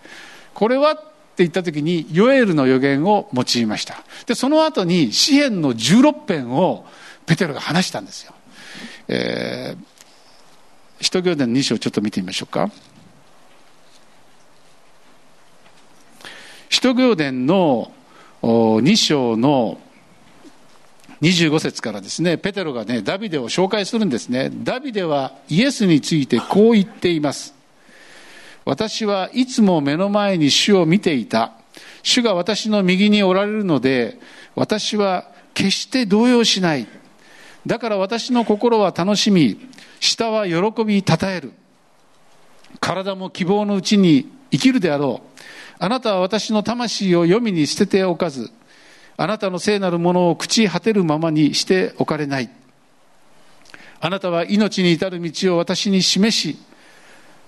[0.53, 1.03] これはって
[1.38, 4.05] 言った時に、ヨエルの予言を用いました。
[4.27, 6.87] で、その後に、詩篇の16編を
[7.27, 8.33] ペテロが話したんですよ。
[9.09, 12.70] えー、使徒行伝の2章ちょっと見てみましょうか。
[16.70, 17.92] 使徒行伝の
[18.44, 19.78] 2章の
[21.22, 24.50] 25節からですね、ペテロがね、ダビデを紹介するんですね。
[24.52, 27.54] ダビデはイエスについてこう言っています。
[28.66, 31.52] 私はいつも目の前に主を見ていた。
[32.02, 34.18] 主が私の右におられるので、
[34.54, 36.87] 私は決して動揺しない。
[37.66, 39.59] だから私の心は楽しみ、
[40.00, 41.52] 舌は喜びたたえる。
[42.80, 45.40] 体も希望のうちに生きるであろう。
[45.79, 48.51] あなたは私の魂を黄泉に捨てておかず、
[49.17, 52.51] あなたの聖なるものを朽ち果てるままにしておかれない。
[54.01, 56.59] あなたは命に至る道を私に示し、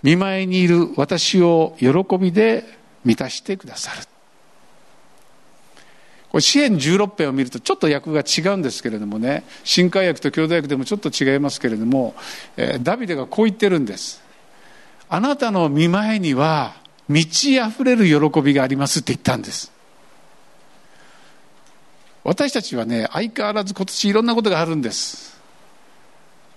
[0.03, 2.65] 見舞いにいる私を喜びで
[3.05, 4.03] 満たしてくださる。
[6.31, 12.15] これ、支援16編を見るとちょっと訳が違うんですけれどもね、新海訳と兄弟訳でもちょっと違いますけれども、
[12.57, 14.23] え、ダビデがこう言ってるんです。
[15.09, 16.75] あなたの見舞いには、
[17.09, 19.73] 満ち溢れる喜びがありますって言ったんです。
[22.25, 25.41] 私たちはね、相変わらず今年いろんなことがあるんです。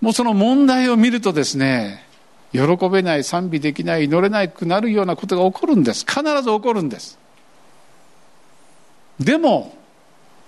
[0.01, 2.03] もうその問題を見るとですね、
[2.51, 2.59] 喜
[2.89, 6.05] べない、賛美できない、祈れなくなるようなことが起こるんです。
[6.07, 7.19] 必ず起こるんです。
[9.19, 9.77] でも、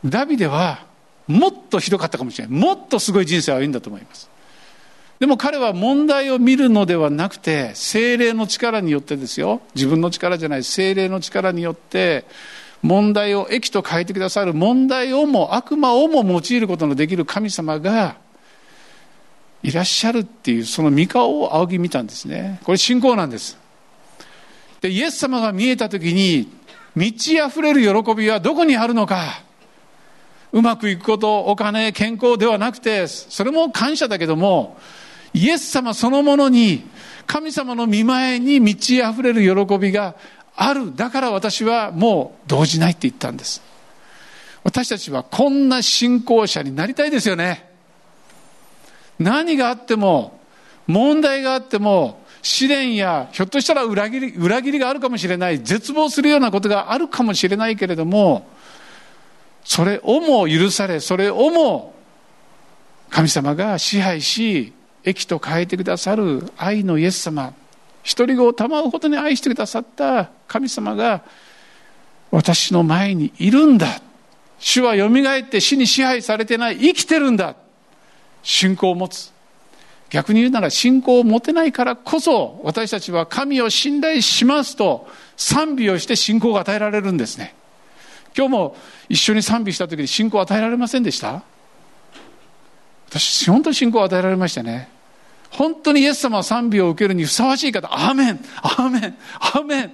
[0.04, 0.88] ダビデは
[1.28, 2.60] もっとひどかったかもしれない。
[2.60, 4.31] もっとすごい人生を歩んだと思います。
[5.22, 9.62] でも彼は問題を見るのではなくて、精霊の力によってですよ。
[9.76, 12.26] 自分の力じゃない、精霊の力によって、
[12.82, 18.16] 問題を益と変えてくださる問題をも悪魔をも用いることのできる神様が
[19.62, 22.60] いらっしゃるっていうその御顔を仰ぎ見たんですね。
[22.64, 23.60] これ信仰なんです。
[24.82, 26.52] で、イエス様が見えた時に
[26.96, 29.44] 満ち溢れる喜びはどこにあるのか。
[30.52, 34.80] うまくいくこと、お金、健康ではなくて、それも感謝だけども、
[35.34, 36.84] イエス様そのものに、
[37.26, 40.16] 神様の見前に満ち溢れる喜びが
[40.56, 40.96] ある。
[40.96, 43.62] だから私はもう動じないって言ったんです。
[44.64, 47.70] 私たちはこんな信仰者になりたいですよね。
[49.20, 50.40] 何があっても、
[50.88, 58.48] 問題があっても、試練や、ひょっとしたら裏切り、裏切りがあるかもしれない、絶望するようなことがあるかもしれないけれども、
[59.64, 61.94] それをも許され、それをも
[63.10, 67.54] 神様が支配し、益と変えてくださる愛のイエス様
[68.04, 71.24] 一人子を賜うほどに愛してくださった神様が
[72.32, 74.02] 私の前にいるんだ。
[74.58, 76.78] 主はよみがえって死に支配されてない。
[76.78, 77.56] 生きてるんだ。
[78.42, 79.32] 信仰を持つ。
[80.10, 87.56] 逆に言うなら信仰を持てないからこそ私たちは神を信頼しますと賛美をして信仰が与えられるんですね。
[88.36, 88.76] 今日も
[89.10, 91.44] 一緒に賛美した時に信仰を与えられませんでした？
[93.12, 94.90] 私本当に信仰を与えられましたね。
[95.52, 97.94] 本当にイエス様は賛美を受けるにふさわしい方。
[97.94, 98.40] アーメン。
[98.62, 99.18] アーメン。
[99.38, 99.94] アーメン。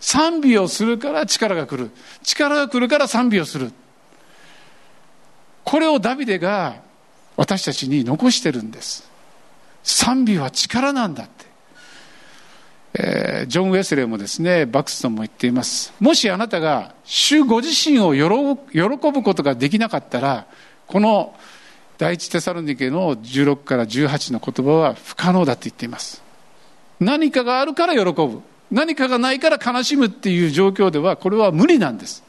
[0.00, 1.92] 賛美をするから力が来る。
[2.24, 3.72] 力が来るから賛美をする。
[5.64, 6.82] これをダビデが
[7.36, 9.08] 私たちに残してるんです。
[9.84, 11.46] 賛美は力なんだって、
[12.94, 15.92] えー、ジョン・ウェスレーもですねバクストンも言っています。
[16.00, 20.46] もしあなたが主ご自身を喜ぶことができなかったら
[20.86, 21.34] この
[21.98, 26.22] 第一テサロニケの16から18の言葉は不可能だって言っています。
[27.00, 28.40] 何かがあるから喜ぶ。
[28.70, 32.22] 何かがないから悲しむっていう状況ではこれは無理なんです。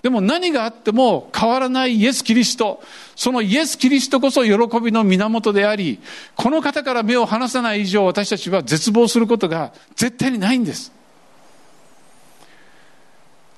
[0.00, 2.82] でも何があっても変わらないイエス・キリスト。
[3.14, 6.00] そのイエス・キリストこそ喜びの源であり
[6.34, 10.90] この方から目を離さない以上私たちは絶望することが絶対にないんです。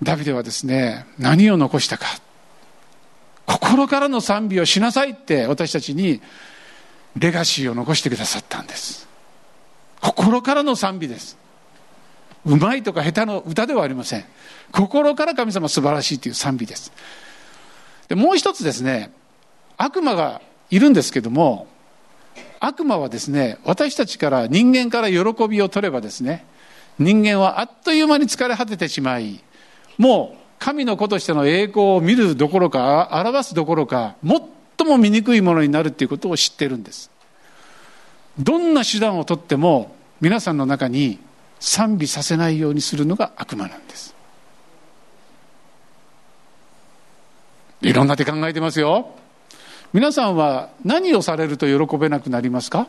[0.02, 2.06] ダビデはですね何を残したか。
[3.46, 6.20] 心からの賛美をしなさいって私たちに
[7.16, 9.09] レガシーを残してくださったんです。
[10.00, 11.37] 心からの賛美です。
[12.46, 14.24] うまいとか下手の歌ではありません。
[14.72, 16.92] 心から神様素晴らしいという賛美です。
[18.09, 19.12] でもう一つですね
[19.76, 21.66] 悪魔がいるんですけども
[22.61, 26.44] 悪魔はですね私たちから人間から喜びを取ればですね
[26.98, 29.42] 人間はあっという間に疲れ果ててしまい
[29.98, 37.11] もう神の子としての栄光を見るどころか表すどころか最も醜いものになるということを知ってるんです。
[38.38, 41.18] どんな手段をとっても皆さんの中に
[41.61, 44.14] 賛美させないようにするのが悪魔なんです。
[47.83, 49.11] いろんな手考えてますよ。
[49.92, 52.87] 皆さんは何をされると喜べなくなりますか？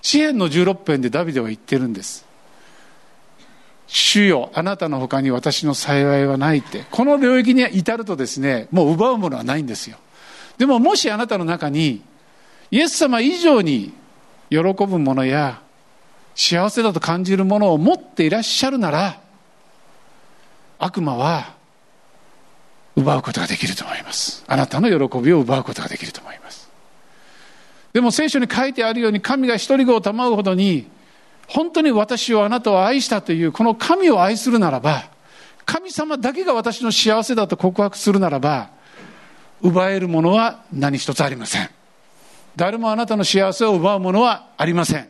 [0.00, 2.26] 詩篇の16編でダビデは言ってるんです。
[3.88, 6.84] 主よあなたの他に私の幸いはないって。
[6.90, 9.96] この領域に至るとですねもう奪うものはないんですよ。
[10.58, 12.02] でももしあなたの中に
[12.70, 13.94] イエス様以上に
[14.50, 15.62] 喜ぶものや
[16.34, 19.20] 幸せだと感じるものを持っていらっしゃるなら
[20.78, 21.54] 悪魔は
[22.94, 24.44] 奪うことができると思います。
[24.46, 26.68] あなたの喜びを奪うことができると思います。
[27.92, 30.86] でも聖書に書いてあるように神が一人子を賜うほどに
[31.48, 35.10] 本当に私をあなたを愛したというこの神を愛するならば
[35.64, 38.70] 神様だけが私の幸せだと告白するならば
[39.60, 41.70] 奪えるものは何一つありません。
[42.56, 45.08] 誰もあなたの幸せを奪うものはありません。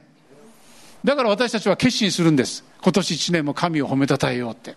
[1.05, 2.64] だから私たちは決心するんです。
[2.83, 4.77] 今年一年も神を褒めたたえようって。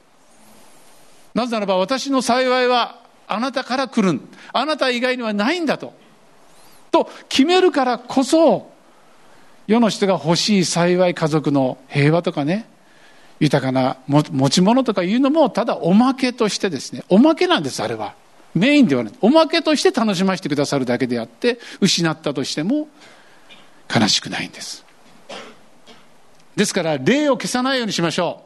[1.34, 4.22] なぜならば私の幸いはあなたから来る。
[4.54, 5.94] あなた以外にはないんだと。
[6.92, 8.71] と決めるからこそ
[9.72, 12.68] 世の人が欲しい幸い家族の平和とかね
[13.40, 18.14] 豊かな持ち物とかいうのもただおまけとしてですねおまけなんですあれは。
[18.54, 19.14] メインではない。
[19.22, 22.90] おまけとして楽しませてくださるだけであって失ったとしても
[23.94, 24.86] 悲しくないんです。
[26.58, 28.44] ですから霊を消さないようにしましょ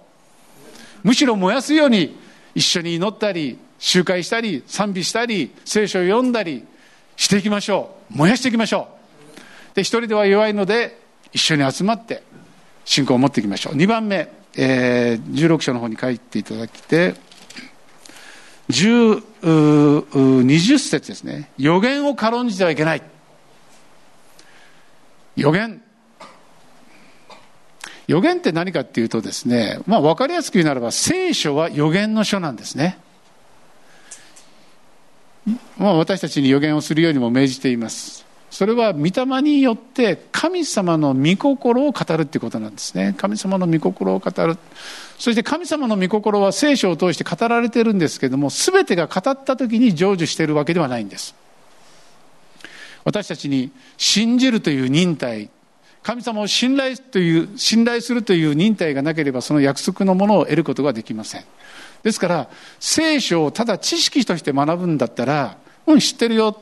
[1.04, 1.08] う。
[1.08, 2.16] むしろ燃やすように
[2.54, 6.64] 一緒に祈ったり集会したり賛美したり聖書を読んだり
[7.18, 8.18] していきましょう。
[8.18, 8.88] 燃やしていきましょ
[9.74, 9.76] う。
[9.76, 11.04] で一人では弱いので
[11.36, 12.24] 一緒に集まって
[12.86, 17.16] 信仰を持っていきましょう2番目、えー、16章の方に書いていただきて
[18.70, 23.04] 20節ですね予言を軽んじてはいけない
[25.36, 25.82] 予言
[28.08, 33.00] 予言って何かっていうとですね、まあ分かりやすく言うならば聖書は予言の書なんですね。
[35.80, 38.25] まあ私たちに予言をするようにも命じています。
[38.56, 43.14] それは御霊によって神様の御心を語るっていうことなんですね。
[43.18, 44.58] 神様の御心を語る。
[45.20, 51.36] そして神様の御心は聖書を通して語られてるんですけども全てが語った時に成就しているわけではないんです。
[53.04, 55.50] 私たちに信じるという忍耐
[56.02, 61.44] 神様を信頼という信頼するという忍耐がなければその約束のものを得ることができません。
[62.04, 62.50] ですから
[62.80, 66.58] 聖書をただ知識として学ぶんだったらうん知ってるよ。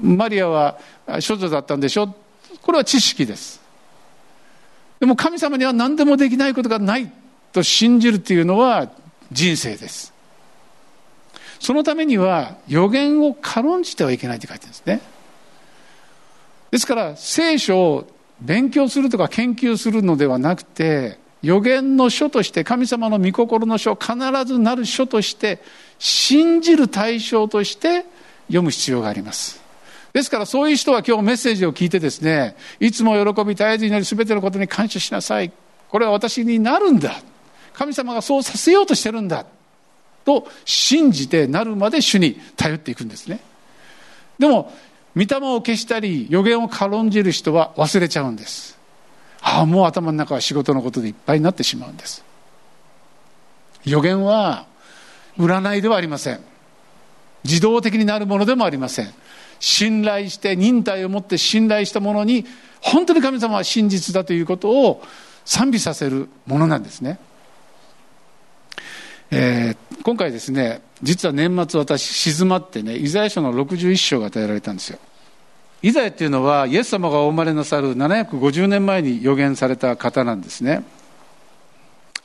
[0.00, 2.14] マリアは処女だったんでしょ？
[2.62, 3.60] これは知識です。
[5.00, 7.10] でも神様には何でもできないことがない
[7.52, 8.90] と信じるというのは
[9.32, 10.12] 人生です。
[11.58, 15.00] そのためには予言を軽んじてはいけないって書いてるんですね。
[16.70, 18.06] ですから聖書を
[18.40, 24.14] 勉強するとか研究するのではなくて予言の書として神様の御心の書必
[24.44, 25.60] ずなる書として
[25.98, 28.04] 信じる対象として
[28.46, 29.61] 読む必要があります。
[30.12, 35.52] ですからそういう人は今日メッセージを聞いてですねいつも喜び絶えずになり全てのことに感謝しなさい。
[35.88, 37.20] これは私になるんだ。
[37.74, 39.46] 神様がそうさせようとしてるんだ。
[40.24, 43.40] と信じてなるまで主に頼っていくんですね。
[44.38, 44.72] でも
[45.14, 48.78] 御霊を消したり予言を軽んじる人は忘れちゃうんです。
[49.40, 52.24] ああもう頭の中は仕事のことでいっぱいになってしまうんです。
[53.84, 54.66] 予言は
[55.36, 56.40] 占いではありません。
[57.44, 59.12] 自動的になるものでもありません。
[59.62, 62.44] 信頼して忍耐を持って信頼したものに
[62.80, 65.02] 本当に神様は真実だということを
[65.44, 67.20] 賛美させるものなんですね、
[69.30, 74.98] えー、今回ですね実は年末私静まってねイザヤ書の61章が与えられたんですよ。
[75.80, 80.84] イザヤっていうのはイエス様がお生まれなさる750年前に予言された方なんですね。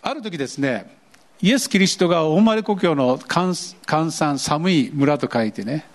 [0.01, 0.95] ある時ですね
[1.41, 3.53] イエス・キリストがお生まれ故郷の寒
[3.85, 5.85] 寒寒い村と書いてね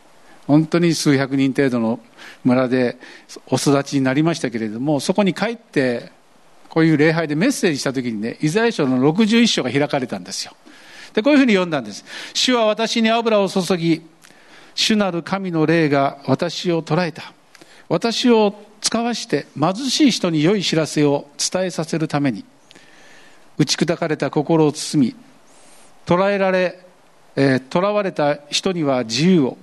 [0.47, 2.01] 本当に数百人程度の
[2.45, 2.99] 村で
[3.47, 6.11] お育ちになりましたけれどもそこに帰って
[6.69, 10.53] こういう礼拝でメッセージした時にねイザヤ書の61章が開かれたんですよ。
[11.13, 12.05] でこういうふうに読んだんです。
[12.33, 14.03] 主は私に油を注ぎ
[14.75, 17.33] 主なる神の霊が私を捉えた。
[17.89, 22.45] 私を使わして貧しい人に良い知らせを伝えさせるために
[23.59, 25.17] 打ち砕かれた心を包み
[26.07, 26.81] 捕らえられ、
[27.37, 29.59] えー、囚われた人には自由を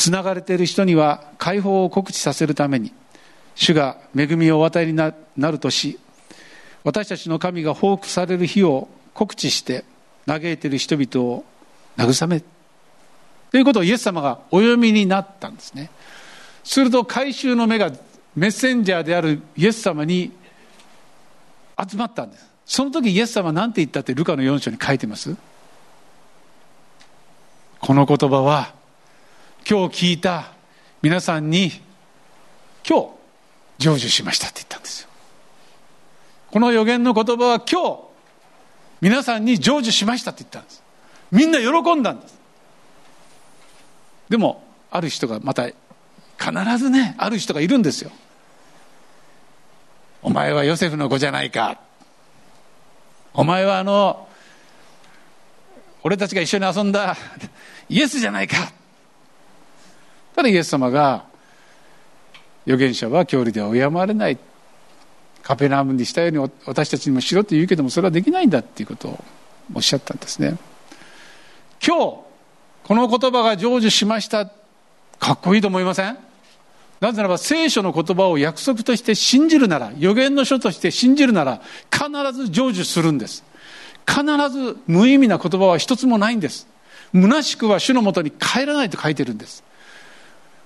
[0.00, 2.90] つながれている人には解放を告知させるために
[3.54, 5.98] 主が恵みをお与えになるとし
[6.84, 9.84] 私たちの神が報復される日を告知して
[10.24, 11.44] 嘆いている人々を
[11.98, 12.40] 慰め
[13.50, 15.90] ということをイエス様がお読みになったんですね。
[16.64, 17.90] すると回収の目が
[18.34, 20.32] メッセンジャーであるイエス様に
[21.78, 22.46] 集まったんです。
[22.64, 25.36] その時イエス様は何て言ったってルカの4章に書いてます？
[27.80, 28.79] この言葉は
[29.70, 30.50] 今日聞いた
[31.00, 31.70] 皆さんに
[32.84, 33.02] 今
[33.78, 35.08] 日成就しましたって言ったんですよ。
[36.50, 38.00] この予言の言葉は今日
[39.00, 40.82] 皆さんに成就しましたって言ったんです。
[41.30, 42.36] みんな喜んだんです。
[44.28, 45.76] でもある人がまた必
[46.76, 48.10] ずねある人がいるんですよ。
[50.20, 51.78] お前はヨセフの子じゃないか。
[53.34, 54.26] お前はあの
[56.02, 57.16] 俺たちが一緒に遊んだ
[57.88, 58.79] イエスじゃないか。
[60.40, 61.26] ただイエス様が
[62.64, 64.38] 預言者は教理では敬われない。
[65.42, 69.24] カペナムにしたように私たちにもしろと言うけどもそれはできないんだっていうことを
[69.74, 70.56] おっしゃったんですね。
[71.86, 72.20] 今日
[72.84, 74.46] この言葉が成就しました。
[75.18, 76.16] かっこいいと思いません？
[77.00, 81.60] なぜならば聖書の言葉を約束として信じるなら予言の書として信じるなら
[81.92, 83.44] 必ず成就するんです。
[84.08, 86.66] 必ず無意味な言葉は一つもないんです。
[87.12, 89.64] 虚しくは主のもとに帰らないと書いてるんです。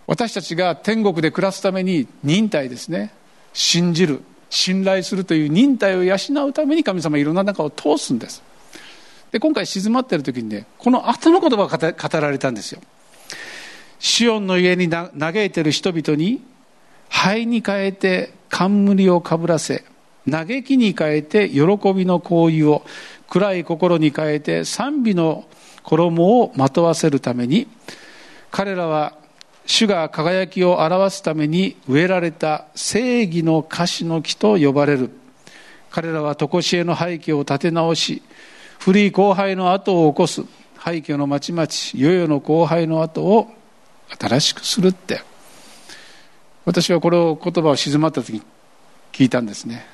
[0.07, 3.12] 私たちが天国で暮らすために忍耐ですね。
[3.52, 8.42] 信じる信頼するという忍耐を養うために神様いろんな中を通すんです。
[9.32, 12.80] で今回静まっている時にねこの後の言葉が語られたんですよ。
[13.98, 15.11] シオンの家に嘆
[15.44, 16.42] いている人々に
[17.09, 19.84] 灰に変えて冠をかぶらせ
[20.30, 22.84] 嘆きに変えて喜びの行為を
[23.28, 25.44] 暗い心に変えて賛美の
[25.82, 27.66] 衣をまとわせるために
[28.50, 29.16] 彼らは
[29.67, 35.11] 主が輝きを表すために植えられた正義の歌詞の木と呼ばれる。
[35.91, 38.23] 彼らは常しえの廃墟を立て直し
[38.81, 40.43] 古い荒廃の後を起こす。
[40.77, 43.49] 廃墟の町々世々の荒廃の後を
[44.21, 45.23] 新しくするって。
[46.67, 48.43] 私はこれを言葉を静まった時に
[49.12, 49.87] 聞いたんですね。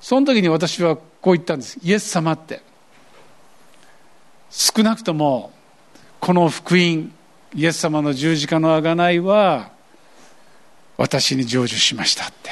[0.00, 1.78] その時に私はこう言ったんです。
[1.82, 2.62] イエス様って。
[4.50, 5.52] 少なくとも
[6.20, 7.12] この福音
[7.54, 9.70] イエス様の十字架の贖いは
[10.96, 12.50] 私に成就しましたって。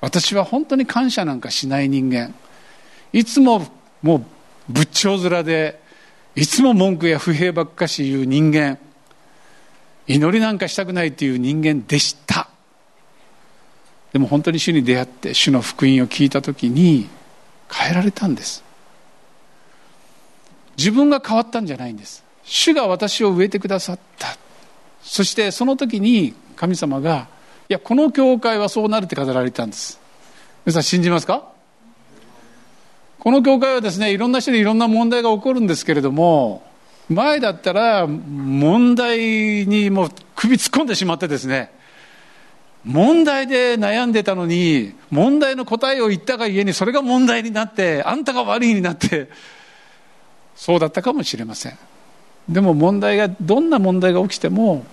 [0.00, 2.34] 私は本当に感謝なんかしない人間。
[3.12, 3.66] いつも
[4.02, 4.24] もう
[4.68, 5.80] 仏頂面で
[6.34, 8.78] いつも文句や不平ばっかし言う人間。
[10.06, 12.48] 祈りなんかしたくないという人間でした。
[14.12, 17.08] でも本当に主に出会って主の福音を聞いた時に
[17.70, 18.62] 変えられたんです。
[20.76, 22.25] 自分が変わったんじゃないんです。
[22.46, 24.28] 主が私を植えてくださった。
[25.02, 27.28] そしてその時に神様が
[27.68, 30.00] いやこの教会はそうなるって語られたんです。
[30.64, 31.48] 皆さん信じますか？
[33.18, 36.64] この教会はですねいろんな人にいろんな問題が起こるんですけれども
[37.08, 41.72] 前だったら問題にもう首突っ込んでしまってですね
[42.84, 49.28] 問題で悩んでたのに問題の答えを言ったがゆえにそれが問題になってあんたが悪いになって
[50.54, 51.78] そうだったかもしれません。
[52.48, 54.84] でも問題がどんな問題が起きても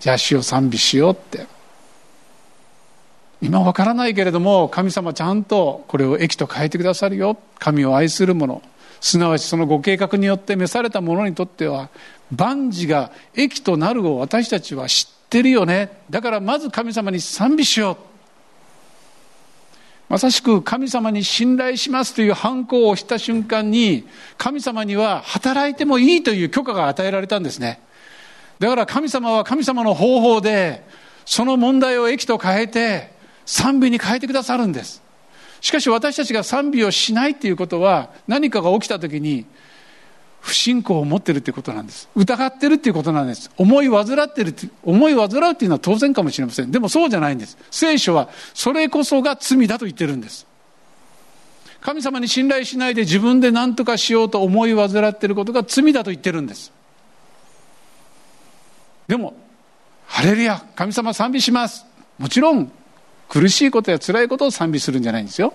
[0.00, 1.46] じゃあ主を賛美しようって。
[3.40, 7.36] 今わからないけれども神様ちゃんとこれを益と変えてくださるよ。
[7.58, 8.62] 神を愛する者。
[9.00, 11.88] すなわちそのご計画によって召された者にとっては
[12.34, 16.02] 万事が益となるを私たちは知ってるよね。
[16.10, 17.96] だからまず神様に賛美しよう。
[20.08, 27.80] まさしく神様に信頼しますという反抗をした瞬間に神様には働いてもいいという許可が与えられたんですね。
[28.58, 30.82] だから神様は神様の方法で
[31.26, 33.12] その問題を益と変えて
[33.44, 35.02] 賛美に変えてくださるんです。
[35.60, 39.44] しかし私たちが賛美をしないっていうことは何かが起きた時に
[40.40, 42.08] 不信仰を持ってるっていうことなんです。
[42.14, 43.50] 疑ってるっていうことなんです。
[43.56, 46.70] 思い患ってるって思い患うっていうのは当然かもしれません。
[46.70, 47.58] でもそうじゃないんです。
[47.70, 50.46] 聖書はそれこそが罪だと言ってるんです。
[51.80, 56.72] 神様に信頼しないで自分で何とかしようと思い患っていることが罪だと言ってるんです。
[59.06, 59.34] でも
[60.06, 61.84] ハレルヤ神様賛美します。
[62.18, 62.72] もちろん
[63.28, 65.52] 苦しいことや辛いことを賛美するんじゃないんですよ。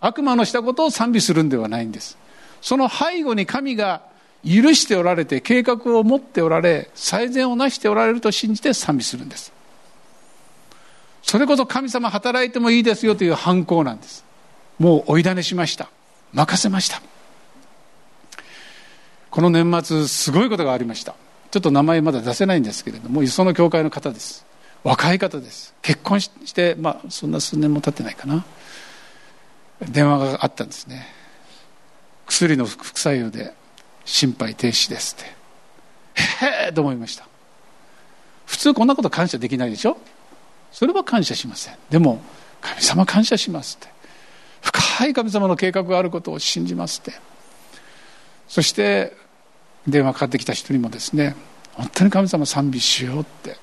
[0.00, 2.16] 悪魔のしたことを賛美するんではないんです。
[2.60, 4.02] その背後に神が
[4.44, 9.52] 許しておられて計画を持っておられ最善をなしておられると信じて賛美するんです。
[11.22, 14.24] それこそ神様働いてもいいですよという反抗なんです。
[14.78, 15.90] もう追い種しました。
[16.32, 17.02] 任せました。
[19.30, 21.14] この年末すごいことがありました。
[21.50, 24.46] ちょっと名前まだ出せないんですけれどもその教会の方です。
[24.84, 25.74] 若い方です。
[25.82, 28.44] 結婚してまあそんな数年も経ってないかな。
[29.88, 31.17] 電話があったんですね。
[32.28, 33.54] 薬の副作用で
[34.04, 35.38] 心肺停止ですって。
[36.44, 37.26] へえと思いました。
[38.46, 39.98] 普通こんなこと感謝できないでしょ？
[40.70, 41.74] それは感謝しません。
[41.90, 42.20] でも
[42.60, 43.92] 神様感謝しますって。
[44.60, 47.12] 深い神様の計画があることを信じますって。
[48.48, 49.16] そして
[49.86, 51.36] 電話かかってきた人にもですね
[51.74, 53.56] 本当に神様賛美しようって。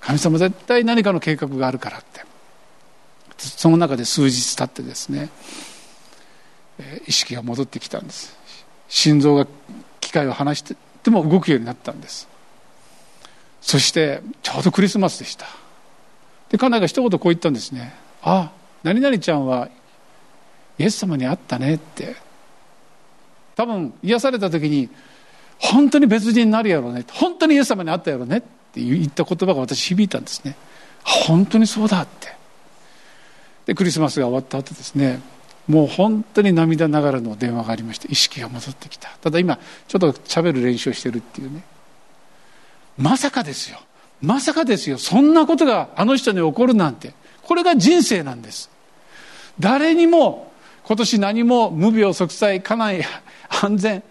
[0.00, 2.24] 神様絶対何かの計画があるからって。
[3.38, 5.28] その中で数日経ってですね
[7.06, 8.36] 意識が戻ってきたんです。
[8.88, 9.46] 心臓が
[10.00, 12.28] 機械を離してでも動くようになったんです。
[13.60, 15.46] そしてちょうどクリスマスでした。
[16.50, 18.52] で家内が一言こう言ったんですねああ
[18.82, 19.68] 何々ちゃんは
[20.78, 22.16] イエス様に会ったねって。
[23.56, 24.88] 多分癒された時に
[25.58, 30.56] 本当に別人になるやろうね本当にイエス様に会ったやろうねって言った言葉が私響いたんですね
[31.04, 32.34] 本当にそうだって。
[33.66, 35.20] でクリスマスが終わった後ですね
[35.66, 39.08] もう本当に涙ながらの電話がありまして意識が戻ってきた。
[39.20, 39.58] ただ今
[39.88, 41.64] ちょっと喋る練習をしてるっていうね。
[42.98, 43.78] まさかですよ。
[44.20, 44.98] まさかですよ。
[44.98, 47.14] そんなことがあの人に起こるなんて。
[47.42, 48.70] これが人生なんです。
[49.60, 50.52] 誰にも
[50.84, 53.04] 今年何も無病息災家内
[53.48, 54.02] 安全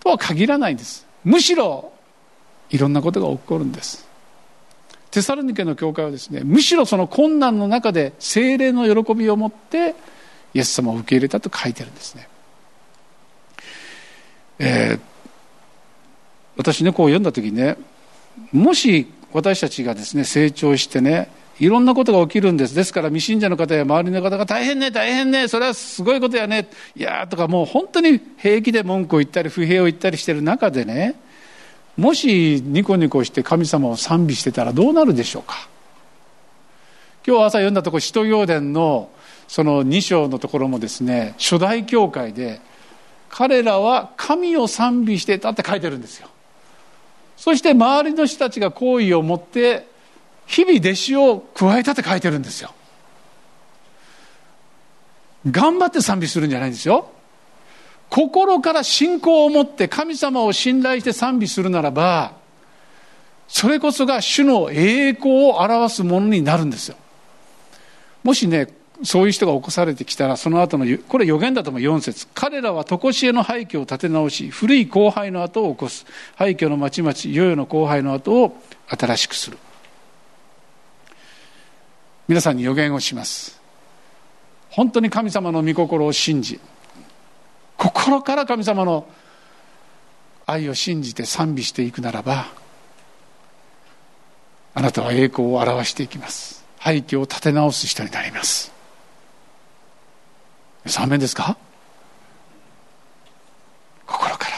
[0.00, 1.06] とは限らないんです。
[1.24, 1.92] むしろ
[2.70, 4.05] いろんなことが起こるんです。
[5.16, 9.94] テサロニケの教会はですねむしろその困難の中で精霊の喜びを持って
[10.52, 12.28] イエス様を受け入れたと書いてるんですね、
[14.58, 15.00] えー、
[16.58, 17.78] 私ねこう読んだ時にね
[18.52, 22.74] もし私たちがですね成長してねいろんなことが起きるんです。
[22.74, 31.14] ですから未信者の方や周りの方が大変ね、大変ね、それはすごいことやね、いやーとかもう本当に平気で文句を言ったり不平を言ったりしてる中でね、
[31.96, 35.68] もしニコニコして神様を賛美してたらどうなるでしょうか？
[37.26, 39.10] 今日朝読んだところ使徒行伝の
[39.48, 42.60] その2章のところもですね初代教会で
[43.28, 46.28] 彼らは神を賛美してたって書いてるんですよ。
[47.36, 49.86] そして周りの人たちが好意を持って
[50.46, 52.72] 日々弟子を加えたって書いてるんですよ。
[55.50, 57.10] 頑張って賛美するんじゃないんですよ。
[58.10, 62.32] 心から信仰を持って神様を信頼して賛美するならば、
[63.48, 66.96] それこそが主の栄光を表すものになるんですよ。
[68.22, 68.68] もしね、
[69.02, 76.06] そういう人が起こされてきたら、その後の、これ予言だとも4節彼らは常しえの廃墟を建て直し、古い荒廃の後を起こす。
[76.34, 78.56] 廃墟の町々、いよいよの荒廃の後を
[78.88, 79.58] 新しくする。
[82.26, 83.60] 皆さんに予言をします。
[84.70, 86.58] 本当に神様の御心を信じ、
[87.76, 89.06] 心から神様の
[90.46, 92.46] 愛を信じて賛美していくならば
[94.74, 96.64] あなたは栄光を表していきます。
[96.78, 98.72] 廃墟を立て直す人になります。
[100.84, 101.56] 3面ですか？
[104.06, 104.56] 心から。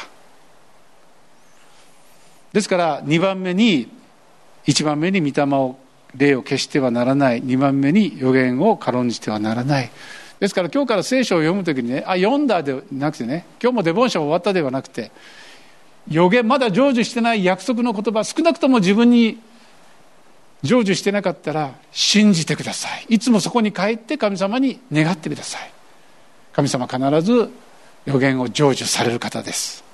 [2.53, 3.89] ですから2番目に
[4.67, 5.79] 1番目に御霊を
[6.15, 7.43] 霊を消してはならない。
[7.43, 9.91] 2番目に予言を軽んじてはならない。
[10.41, 15.11] ですから今日から聖書を読むときにね、あ、読んだでなくてね、今日もデボンション終わったではなくて、
[16.09, 19.41] 予言、まだ成就してない約束の言葉、少なくとも自分に
[20.63, 23.15] 成就してなかったら信じてください。
[23.15, 25.71] いつもそこに帰って神様に願ってください。
[26.53, 27.51] 神様必ず
[28.07, 29.85] 予言を成就される方です。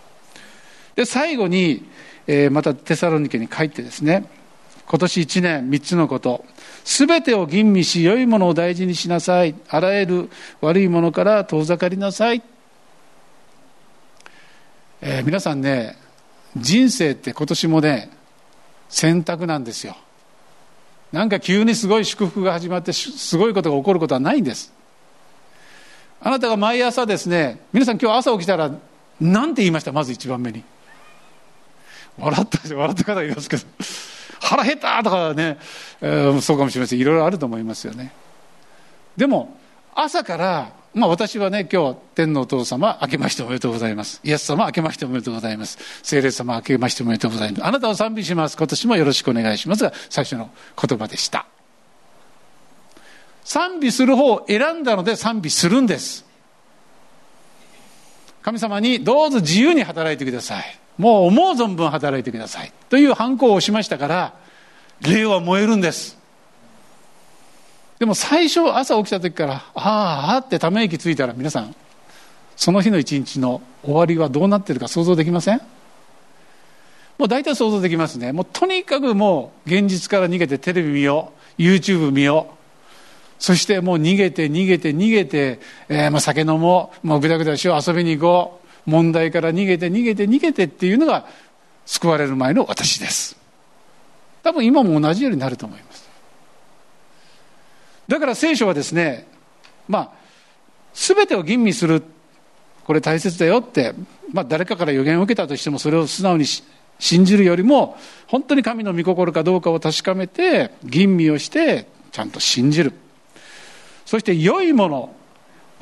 [0.95, 1.85] で、最後に、
[2.27, 4.25] えー、またテサロニケに帰ってですね、
[4.87, 6.45] 今年1年3つのこと、
[6.85, 9.55] すべてを吟味し、良いものを大事にしなさい。
[9.69, 10.31] あらゆる
[10.61, 12.43] 悪いものから遠ざかりなさい。
[15.01, 15.97] えー、皆さんね、
[16.57, 18.11] 人生って今年もね、
[18.89, 19.97] 選択なんですよ。
[21.13, 24.73] なんか急にすごい祝福が始まって、すごいことが起こることはないんです。
[26.21, 28.71] あなたが毎朝ですね、皆さん今日朝起きたら、
[29.21, 29.93] なんて言いました？
[29.93, 30.63] まず一番目に。
[32.19, 33.63] 笑った、笑った方いますけど。
[34.45, 35.59] 腹減ったとかね、
[36.01, 36.99] えー、そうかもしれません。
[36.99, 38.13] いろいろあると思いますよね。
[39.17, 39.57] でも、
[39.95, 44.21] 朝から、まあ私はね、今日、天皇お父様、明けましておめでとうございます。
[44.23, 45.79] イエス様、明けましておめでとうございます。
[46.03, 47.65] 聖霊様、明けましておめでとうございます。
[47.65, 48.57] あなたを賛美します。
[48.57, 51.47] 今年もよろしくお願いしますが、最初の言葉でした。
[53.45, 56.25] 賛美する方を選んだので賛美するんです。
[58.45, 60.65] 神様にどうぞ自由に働いてください。
[60.99, 62.73] もう思う存分働いてください。
[62.91, 64.35] という反抗をしましたから、
[65.01, 66.19] 霊は燃えるんです。
[67.99, 71.75] でも最初朝起きた時から、ああってため息ついたら皆さん、
[72.55, 75.59] その日の一日の終わりはどうなってるか想像できません？
[77.17, 78.33] もう大体想像できますね。
[78.33, 82.64] もうとにかくもう現実から逃げてテレビ見よう、YouTube 見よう。
[83.45, 88.65] そしてもう逃げて逃げて逃げて、えー、まあ酒飲もう、もうぐだぐだしよう、遊びに行こう。
[88.87, 91.27] 問題から逃げて逃げて逃げてっていうのが
[91.85, 93.37] 救われる前の私です
[94.43, 96.09] 多分今も同じようになると思います
[98.09, 99.27] だから聖書はですね
[99.89, 100.13] まあ
[100.95, 102.03] 全てを吟味する
[102.85, 103.95] これ大切だよって、
[104.33, 106.45] まあ、誰かから予言を受けたとしてもそれを素直に
[106.99, 112.93] 信じるよりも本当に神の御心かどうかを確かめて吟味をしてちゃんと信じる
[114.15, 115.13] そして良いもの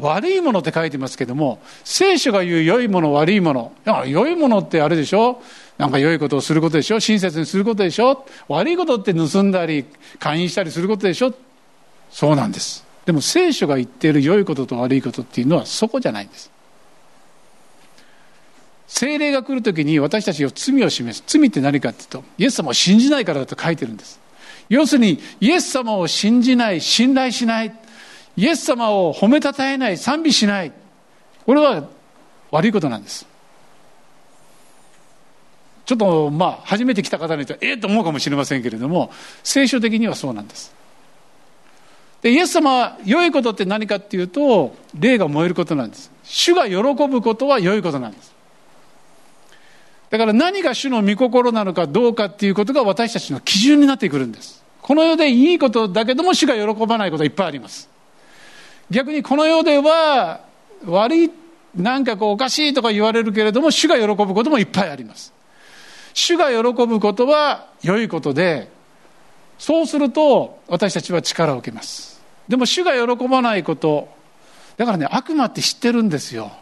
[0.01, 3.73] 悪いものって書いてますけども、聖書が言う良いもの、悪いもの。
[3.85, 5.43] だから良いものってあれでしょ？
[5.77, 6.99] なんか良いことをすることでしょ？
[6.99, 8.25] 親切にすることでしょ？
[8.49, 9.85] 悪いことって盗んだり、
[10.19, 11.35] 勧誘したりすることでしょ？
[12.11, 12.87] そうなんです。
[13.05, 16.51] でも聖書が言っている良いことと悪いことっていうのはそこじゃないんです。
[18.87, 21.23] 精霊が来るときに私たちを罪を示す。
[21.27, 24.23] 罪って何かっていうと、イエス様を信じないからだと書いてるんです。
[24.71, 27.75] 要するに、イエス様を信じない、信頼しない。
[28.37, 30.73] イエス様を褒めたたえない、賛美しない。
[31.45, 31.89] これは
[32.51, 33.27] 悪いことなんです。
[35.85, 39.11] ちょっとまあ初めて来た方にとええと思うかもしれませんけれども
[39.43, 40.73] 聖書的にはそうなんです。
[42.23, 46.11] でイエス様は良いことって何かっていうと霊が燃えることなんです。
[46.23, 46.77] 主が喜
[47.09, 48.33] ぶことは良いことなんです。
[50.11, 54.63] だから何が主の御心なのかどうかっていうことが私たちの基準になってくるんです。
[54.83, 57.92] この世でいいことだけども主が喜ばないことはいっぱいあります。
[58.93, 60.41] 逆にこの世では
[60.85, 61.31] 悪い、
[61.75, 65.33] なんかこうおかしいとか言われるけれども、主が喜ぶこともいっぱいあります。
[66.13, 68.71] 主が喜ぶことは良いことで、
[69.59, 72.21] そうすると私たちは力を受けます。
[72.49, 74.09] でも主が喜ばないこと、
[74.77, 76.53] だからね、悪魔って知ってるんですよ。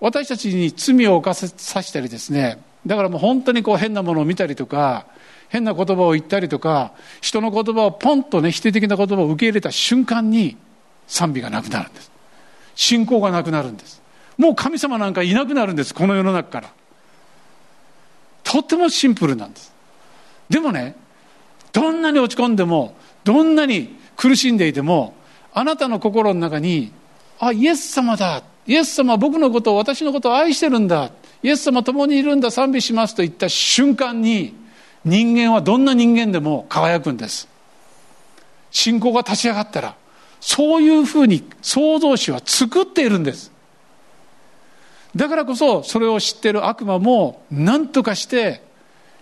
[0.00, 1.48] 私たちに罪を犯さ
[1.82, 5.06] せたりですね、だからもう本当にこう変なものを見たりとか、
[5.48, 6.92] 変な言葉を言ったりとか、
[7.22, 10.56] 人の言葉をポンとね、否定的な言葉を受け入れた瞬間に、
[11.06, 12.10] 賛美がなくなるんです。
[12.74, 14.02] 信仰がなくなるんです。
[14.38, 15.94] もう神様なんかいなくなるんです。
[15.94, 16.72] この世の中から。
[18.42, 19.72] とてもシンプルなんです。
[20.48, 20.94] でもね
[21.72, 22.94] どんなに落ち込んでも
[23.24, 25.14] どんなに苦しんでいても
[25.54, 26.92] あなたの心の中に
[27.38, 28.42] あイエス様だ。
[28.66, 31.10] イエス様僕のことを私のことを愛してるんだ。
[31.42, 32.50] イエス様共にいるんだ。
[32.50, 34.54] 賛美しますと言った瞬間に
[35.04, 37.48] 人間はどんな人間でも輝くんです。
[38.70, 39.96] 信仰が立ち上がったら
[40.42, 43.52] そういうふうに創造主は作っているんです。
[45.14, 48.60] だからこそそれを知っている悪魔も何とかして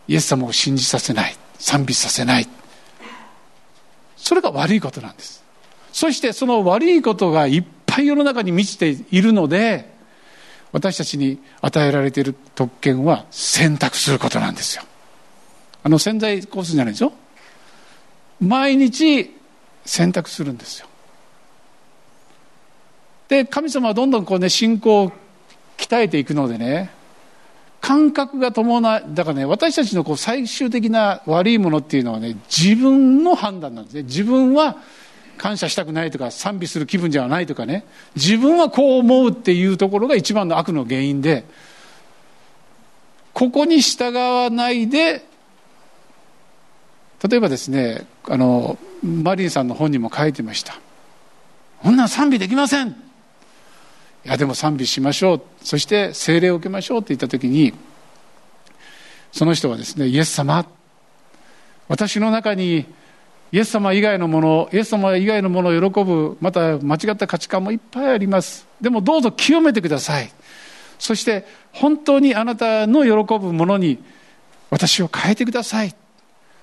[0.09, 1.37] イエス様を信じさせない。
[1.59, 2.49] 賛美させない。
[4.16, 5.45] それが悪いことなんです。
[5.93, 9.93] そしてその悪いことがいっぱい世の中に満ちているので、
[10.73, 14.85] 私たちに与えられている特権は選択することなんですよ。
[15.83, 17.12] あの潜在コースじゃないでしょ
[18.41, 19.37] 毎日
[19.85, 20.87] 選択するんですよ。
[23.31, 25.12] で、神様はどんどんこうね、信仰を
[25.78, 26.91] 鍛えていくのでね、
[27.81, 34.03] 感覚が伴い、だからね、私たちのこう最終的な悪いものっていうのはね、自分の判断なんですね。
[34.03, 34.76] 自分は
[35.41, 41.47] 感謝したくないとか賛美する気分じゃないとかね自分はこう思うっていうところが一番の悪の原因で
[43.33, 45.24] ここに従わないで
[47.26, 50.78] 例えばですねあのマリンさんの本にも書いてました
[51.83, 53.09] こんなん賛美できません
[54.25, 55.43] いやでも賛美しましょう。
[55.62, 57.73] そして聖霊を受けましょうって言った時に
[59.33, 60.66] その人はですねイエス様。
[61.89, 62.87] 私の中に
[63.53, 68.66] イエス様以外のものイエス様以外のものを喜ぶまた間違った価値観もいっぱいあります。
[68.81, 70.31] でもどうぞ清めてください。
[70.99, 73.99] そして本当にあなたの喜ぶものに
[74.68, 75.95] 私を変えてください。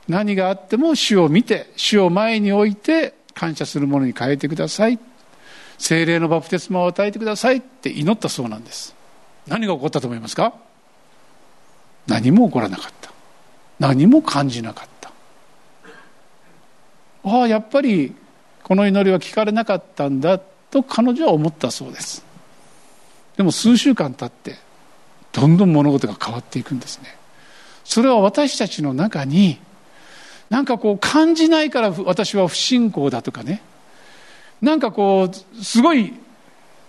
[0.08, 5.00] 何があっても主を見て主を前に置いて感謝するものに変えてください。
[5.78, 8.96] 精霊のバプテスマを与えてくださいって祈ったそうなんです。
[9.48, 10.54] 何が起こったと思いますか？
[12.08, 13.12] 何も起こらなかった。
[13.80, 15.12] 何も感じなかった。
[17.24, 18.16] ああやっぱり
[18.64, 22.26] この祈りは聞かれなかったんだと彼女は思ったそうです。
[23.36, 24.60] でも数週間経って
[25.32, 27.16] どんどん物事が変わっていくんですね。
[27.84, 29.60] それは私たちの中に
[30.50, 33.62] なんかこう感じないから私は不信仰だとかね。
[34.62, 36.14] なんかこうすごい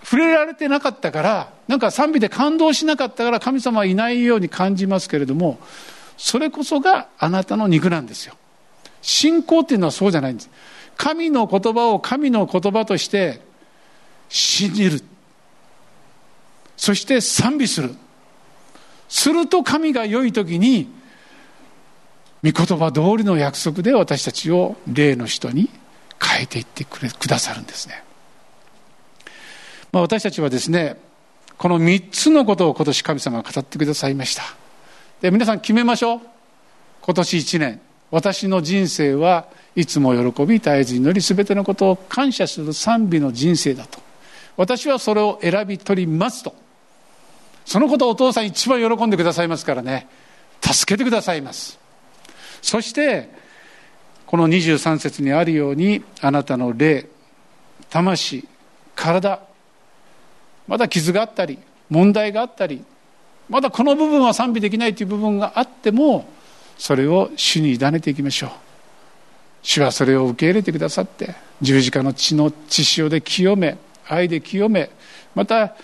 [0.03, 5.59] 触れられてなかったからなんか賛美で感動しなかったから神様はいないように感じますけれども
[6.17, 8.35] それこそがあなたの肉なんですよ。
[9.01, 10.51] 信仰っていうのはそうじゃないんです。
[10.97, 13.41] 神の言葉を神の言葉として
[14.29, 15.01] 信じる。
[16.77, 17.95] そして賛美する。
[19.09, 20.91] すると神が良い時に
[22.43, 25.71] 御言葉通りの約束で私たちを霊の人に
[26.21, 28.03] 変えていってくれくださるんですね、
[29.93, 30.97] まあ、私たちはですね
[31.59, 34.45] この3つのことを今年神様が語ってくださいました。
[35.21, 36.21] で皆さん決めましょう。
[37.03, 37.81] 今年1年
[38.13, 43.99] 私の人生はいつも喜び絶えず祈り全てのことを感謝する賛美の人生だと。
[44.57, 46.55] 私はそれを選び取りますと。
[47.65, 50.07] そのことをお父さん一番喜んでくださいますからね。
[50.61, 51.79] 助けてくださいます。
[52.63, 53.29] そして
[54.29, 57.09] この23節にあるようにあなたの霊
[57.89, 58.47] 魂
[58.95, 59.41] 体
[60.67, 61.59] まだ傷があったり
[61.89, 62.85] 問題があったり
[63.49, 66.29] まだこの部分は賛美できないという部分があっても
[66.77, 68.51] それを主に委ねていきましょう。
[69.63, 74.91] 主はそれを受け入れてくださって十字架の血の血潮で清め愛で清め
[75.35, 75.75] また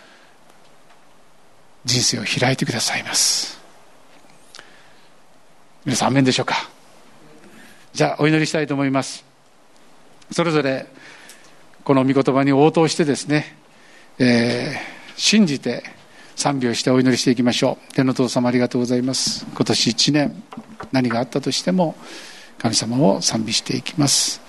[1.86, 3.58] 人生を開いてくださいます。
[5.86, 6.73] 皆さんアメンでしょうか？
[7.94, 9.24] じゃあお祈りしたいと思います。
[10.32, 10.86] それぞれ
[11.84, 13.56] この御言葉に応答してですね、
[14.18, 15.84] えー、信じて
[16.34, 17.94] 賛美をしてお祈りしていきましょう。
[17.94, 19.46] 天の父様ありがとうございます。
[19.46, 20.42] 今年1年
[20.90, 21.94] 何があったとしても
[22.58, 24.40] 神様を賛美していきます。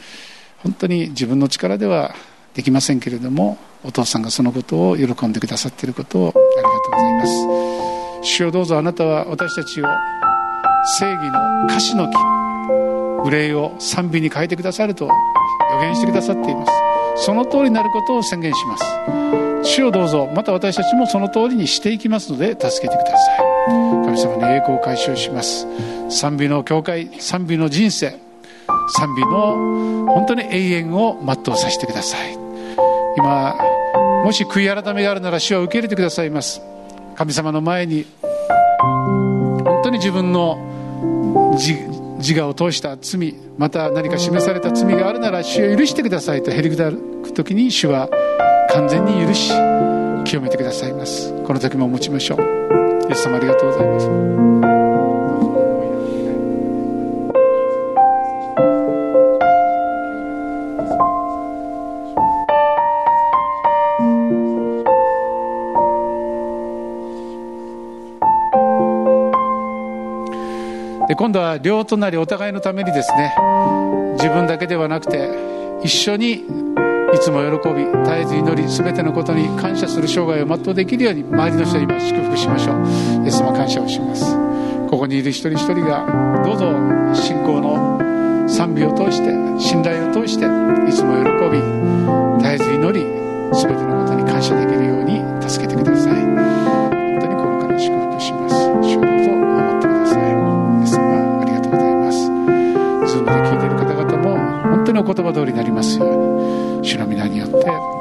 [0.63, 2.15] 本当に自分の力では
[2.55, 8.27] できませんけれどもお父さんがそのことを喜んでくださっていることをありがとうございます。
[8.27, 9.85] 主よどうぞあなたは私たちを
[10.97, 12.44] 正義の歌詞の木
[13.23, 15.11] 憂いを賛美に変えてくださると予
[15.81, 16.71] 言してくださっています。
[17.25, 18.83] その通りになることを宣言します。
[19.63, 23.39] 主をどうぞまた私たちもその通りにしていきますので助けてください。
[24.05, 25.67] 神様に栄光を解消します。
[26.09, 28.19] 賛美の教会賛美の人生
[28.97, 32.37] 賛美の本当に永遠を全うさせてください。
[33.17, 33.55] 今
[34.23, 36.61] もし悔い改めがあるなら主は受け入れてくださいます。
[37.15, 40.57] 神様の前に本当に自分の
[42.17, 46.97] 自我を通した罪また何か示された罪があるなら主を許してくださいとへりくだる
[47.33, 48.09] 時に主は
[48.71, 49.51] 完全に許し
[50.25, 51.31] 清めてくださいます。
[51.43, 52.39] この時も持ちましょう。
[53.07, 54.74] イエス様ありがとうございます。
[71.17, 73.33] 今度は両隣お互いのためにですね
[74.13, 75.29] 自分だけではなくて
[75.83, 76.33] 一緒に
[77.13, 83.23] いつも喜び絶えず祈り全てのことに感謝する生涯を全うできるように周りの人に今祝福しましょう。
[83.23, 84.35] イエス様感謝をします。
[84.89, 86.05] ここにいる一人一人が
[86.43, 86.71] どうぞ
[87.13, 91.61] 信仰の賛美を通して信頼を通していつも喜び
[92.43, 93.05] 絶えず祈り
[93.53, 96.24] 全てのことに感謝できるように助けてください。
[104.95, 106.87] の言葉通りになりますように。
[106.87, 107.94] 主の皆によって